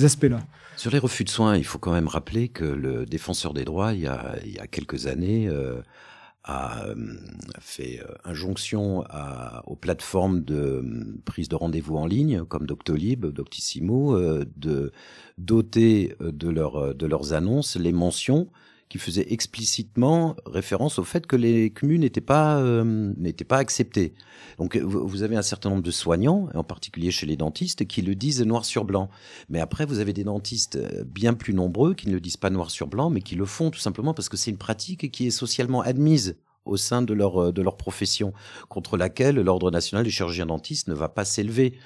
[0.03, 0.39] aspects-là.
[0.75, 3.93] Sur les refus de soins, il faut quand même rappeler que le défenseur des droits,
[3.93, 5.81] il y a, il y a quelques années, euh,
[6.47, 6.95] a euh,
[7.59, 9.03] fait euh, injonction
[9.65, 14.91] aux plateformes de euh, prise de rendez-vous en ligne comme Doctolib, Doctissimo, de
[15.37, 16.31] doter de,
[16.93, 18.47] de leurs annonces les mentions
[18.89, 24.13] qui faisaient explicitement référence au fait que les CMU n'étaient pas, n'étaient pas acceptés.
[24.57, 28.15] Donc vous avez un certain nombre de soignants, en particulier chez les dentistes, qui le
[28.15, 29.09] disent noir sur blanc.
[29.49, 32.71] Mais après, vous avez des dentistes bien plus nombreux qui ne le disent pas noir
[32.71, 35.31] sur blanc, mais qui le font tout simplement parce que c'est une pratique qui est
[35.31, 38.33] socialement admise au sein de leur, de leur profession,
[38.69, 41.77] contre laquelle l'Ordre national des chirurgiens dentistes ne va pas s'élever.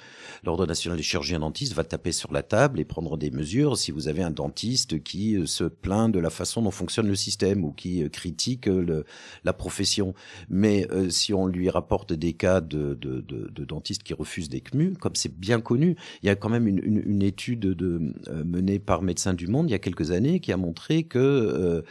[0.44, 3.92] L'Ordre national des chirurgiens dentistes va taper sur la table et prendre des mesures si
[3.92, 7.64] vous avez un dentiste qui euh, se plaint de la façon dont fonctionne le système
[7.64, 9.04] ou qui euh, critique euh,
[9.44, 10.14] la profession.
[10.48, 14.60] Mais si on lui rapporte des cas de, de, de, de dentistes qui refusent des
[14.60, 18.14] CMU, comme c'est bien connu, il y a quand même une, étude de,
[18.44, 21.84] menée par Médecins du Monde il y a quelques années qui a montré que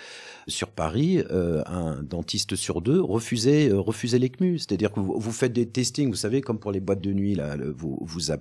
[0.47, 4.59] sur Paris, un dentiste sur deux, refuser, euh, refuser l'ECMU.
[4.59, 7.35] C'est-à-dire que vous, vous, faites des testings, vous savez, comme pour les boîtes de nuit,
[7.35, 8.31] là, vous vous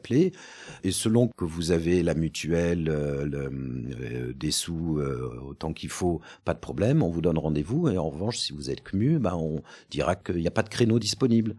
[0.83, 5.01] et selon que vous avez la mutuelle, euh, euh, des sous
[5.47, 8.71] autant qu'il faut, pas de problème, on vous donne rendez-vous, et en revanche, si vous
[8.71, 11.57] êtes CMU, bah, on dira qu'il n'y a pas de créneau disponible.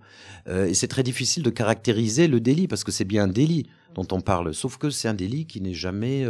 [0.47, 4.07] et c'est très difficile de caractériser le délit, parce que c'est bien un délit dont
[4.11, 6.25] on parle, sauf que c'est un délit qui n'est jamais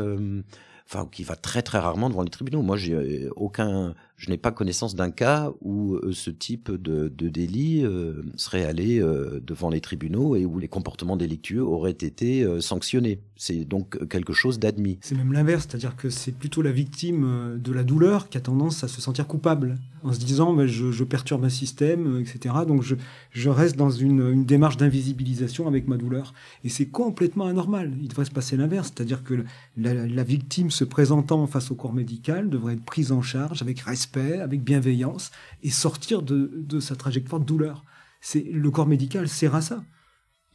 [0.87, 2.61] enfin qui va très très rarement devant les tribunaux.
[2.61, 7.83] Moi, j'ai aucun, je n'ai pas connaissance d'un cas où euh, ce type de, délit
[7.83, 13.19] euh, serait allé euh, devant les tribunaux et où les comportements délictueux auraient été sanctionnés.
[13.35, 14.99] C'est donc quelque chose d'admis.
[15.01, 18.83] C'est même l'inverse, c'est-à-dire que c'est plutôt la victime de la douleur qui a tendance
[18.83, 22.55] à se sentir coupable en se disant mais je, perturbe un système, etc.
[22.67, 26.35] Donc je, reste dans une, démarche d'invisibilisation avec ma douleur.
[26.63, 27.91] Et c'est complètement anormal.
[27.99, 29.43] Il devrait se passer l'inverse, c'est-à-dire que
[29.77, 34.10] la victime se présentant face au corps médical devrait être prise en charge avec respect
[34.19, 35.31] avec bienveillance,
[35.63, 37.83] et sortir de, sa trajectoire de douleur.
[38.19, 39.83] C'est le corps médical sert à ça.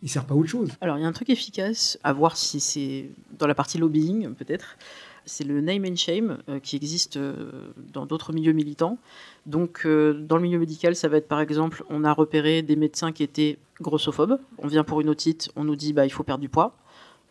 [0.03, 0.71] Il sert pas à autre chose.
[0.81, 4.35] Alors il y a un truc efficace à voir si c'est dans la partie lobbying
[4.35, 4.77] peut-être.
[5.25, 8.99] C'est le name and shame euh, qui existe euh, dans d'autres milieux militants.
[9.47, 12.77] Donc euh, dans le milieu médical, ça va être par exemple, on a repéré des
[12.77, 14.39] médecins qui étaient grossophobes.
[14.59, 16.77] On vient pour une otite, on nous dit bah il faut perdre du poids.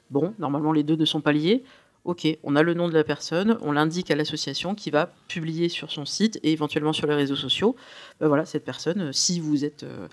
[0.10, 1.64] Bon, normalement les deux ne sont pas liés.
[2.06, 5.70] Ok, on a le nom de la personne, on l'indique à l'association qui va publier
[5.70, 7.76] sur son site et éventuellement sur les réseaux sociaux.
[8.20, 10.08] Ben voilà, cette personne, euh, si vous êtes euh,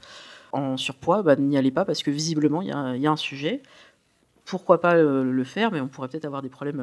[0.53, 2.72] en surpoids, ben, n'y allez pas parce que visiblement il y,
[3.07, 3.61] a un sujet.
[4.47, 6.82] Pourquoi pas euh, le faire, mais on pourrait peut-être avoir des problèmes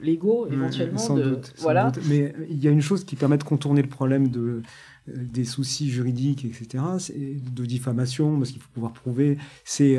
[0.00, 0.98] légaux éventuellement.
[0.98, 1.92] Sans, doute, voilà.
[2.08, 4.62] Mais il y a une chose qui permet de contourner le problème de
[5.06, 6.84] des soucis juridiques, etc.,
[7.16, 9.38] de diffamation, parce qu'il faut pouvoir prouver.
[9.64, 9.98] C'est,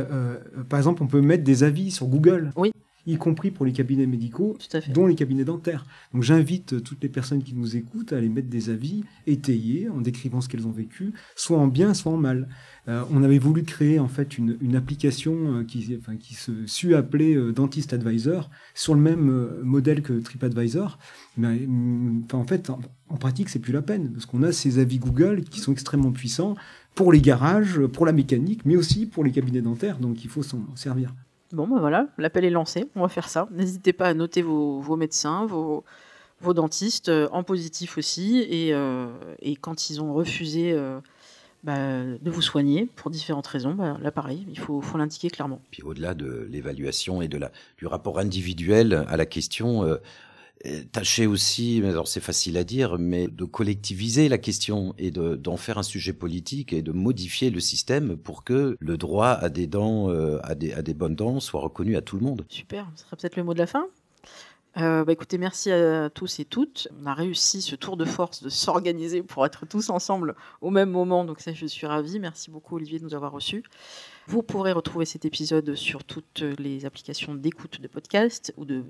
[0.69, 2.51] par exemple, on peut mettre des avis sur Google.
[2.55, 2.71] Oui
[3.09, 4.57] y compris pour les cabinets médicaux,
[4.93, 5.85] dont les cabinets dentaires.
[6.13, 10.01] Donc j'invite toutes les personnes qui nous écoutent à aller mettre des avis étayés en
[10.01, 12.47] décrivant ce qu'elles ont vécu, soit en bien, soit en mal.
[12.87, 16.95] Euh, on avait voulu créer en fait une, application euh, qui, enfin, qui se sut
[16.95, 20.97] appeler euh, Dentist Advisor sur le même modèle que TripAdvisor.
[21.37, 22.79] Mais mm, en fait, en,
[23.09, 26.11] en pratique, c'est plus la peine parce qu'on a ces avis Google qui sont extrêmement
[26.11, 26.55] puissants
[26.95, 29.99] pour les garages, pour la mécanique, mais aussi pour les cabinets dentaires.
[29.99, 31.13] Donc il faut s'en servir.
[31.51, 33.47] Bon, ben voilà, l'appel est lancé, on va faire ça.
[33.51, 35.83] N'hésitez pas à noter vos, médecins, vos,
[36.53, 39.07] dentistes, euh, en positif aussi, et, euh,
[39.61, 40.99] quand ils ont refusé euh,
[41.63, 45.59] bah, de vous soigner pour différentes raisons, bah, là pareil, il faut, faut l'indiquer clairement.
[45.71, 49.97] Puis au-delà de l'évaluation et de la, du rapport individuel à la question,
[50.91, 55.77] tâcher aussi, alors c'est facile à dire, mais de collectiviser la question et d'en faire
[55.77, 60.09] un sujet politique et de modifier le système pour que le droit à des dents,
[60.09, 62.45] euh, à, des, à des bonnes dents soit reconnu à tout le monde.
[62.49, 63.87] Super, ce sera peut-être le mot de la fin.
[64.77, 66.89] Euh, bah écoutez, merci à tous et toutes.
[67.01, 70.91] On a réussi ce tour de force de s'organiser pour être tous ensemble au même
[70.91, 71.25] moment.
[71.25, 72.19] Donc ça, je suis ravie.
[72.19, 73.63] Merci beaucoup Olivier de nous avoir reçus.
[74.27, 78.83] Vous pourrez retrouver cet épisode sur toutes les applications d'écoute de podcast ou de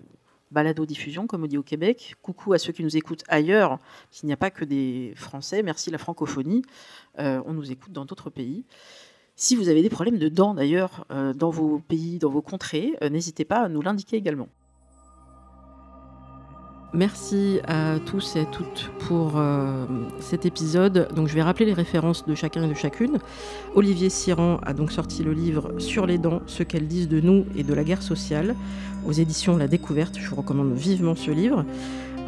[0.52, 2.16] balado-diffusion, comme on dit au Québec.
[2.22, 3.80] Coucou à ceux qui nous écoutent ailleurs,
[4.12, 5.64] s'il n'y a pas que des Français.
[5.64, 6.64] Merci la francophonie.
[7.20, 8.66] Euh, on nous écoute dans d'autres pays.
[9.36, 12.96] Si vous avez des problèmes de dents d'ailleurs euh, dans vos pays, dans vos contrées,
[13.02, 14.50] euh, n'hésitez pas à nous l'indiquer également.
[16.94, 19.86] Merci à tous et à toutes pour euh,
[20.20, 21.08] cet épisode.
[21.14, 23.20] Donc, je vais rappeler les références de chacun et de chacune.
[23.76, 27.46] Olivier Siran a donc sorti le livre Sur les dents, ce qu'elles disent de nous
[27.56, 28.56] et de la guerre sociale
[29.06, 30.18] aux éditions La Découverte.
[30.20, 31.64] Je vous recommande vivement ce livre.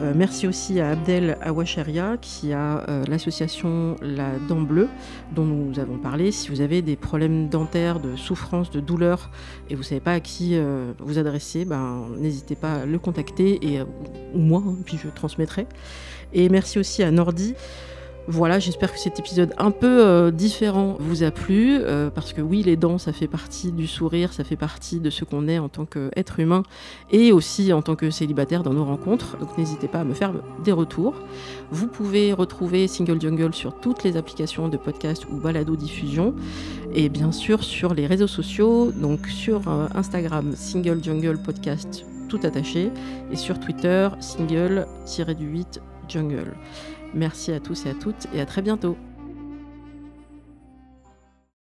[0.02, 4.90] Euh, merci aussi à Abdel Awacharia qui a euh, l'association La Dent Bleue
[5.32, 6.32] dont nous avons parlé.
[6.32, 9.30] Si vous avez des problèmes dentaires, de souffrance, de douleur
[9.70, 12.98] et vous ne savez pas à qui euh, vous adresser, ben, n'hésitez pas à le
[12.98, 15.68] contacter et, ou moi, hein, puis je transmettrai.
[16.34, 17.54] Et merci aussi à Nordi
[18.32, 22.40] voilà, j'espère que cet épisode un peu euh, différent vous a plu, euh, parce que
[22.40, 25.60] oui, les dents, ça fait partie du sourire, ça fait partie de ce qu'on est
[25.60, 26.64] en tant qu'être humain,
[27.12, 30.32] et aussi en tant que célibataire dans nos rencontres, donc n'hésitez pas à me faire
[30.64, 31.14] des retours.
[31.72, 36.34] Vous pouvez retrouver Single Jungle sur toutes les applications de podcast ou balado diffusion,
[36.94, 42.40] et bien sûr sur les réseaux sociaux, donc sur euh, Instagram Single Jungle Podcast tout
[42.44, 42.92] attaché,
[43.30, 46.54] et sur Twitter Single-du-8 Jungle.
[47.14, 48.96] Merci à tous et à toutes et à très bientôt.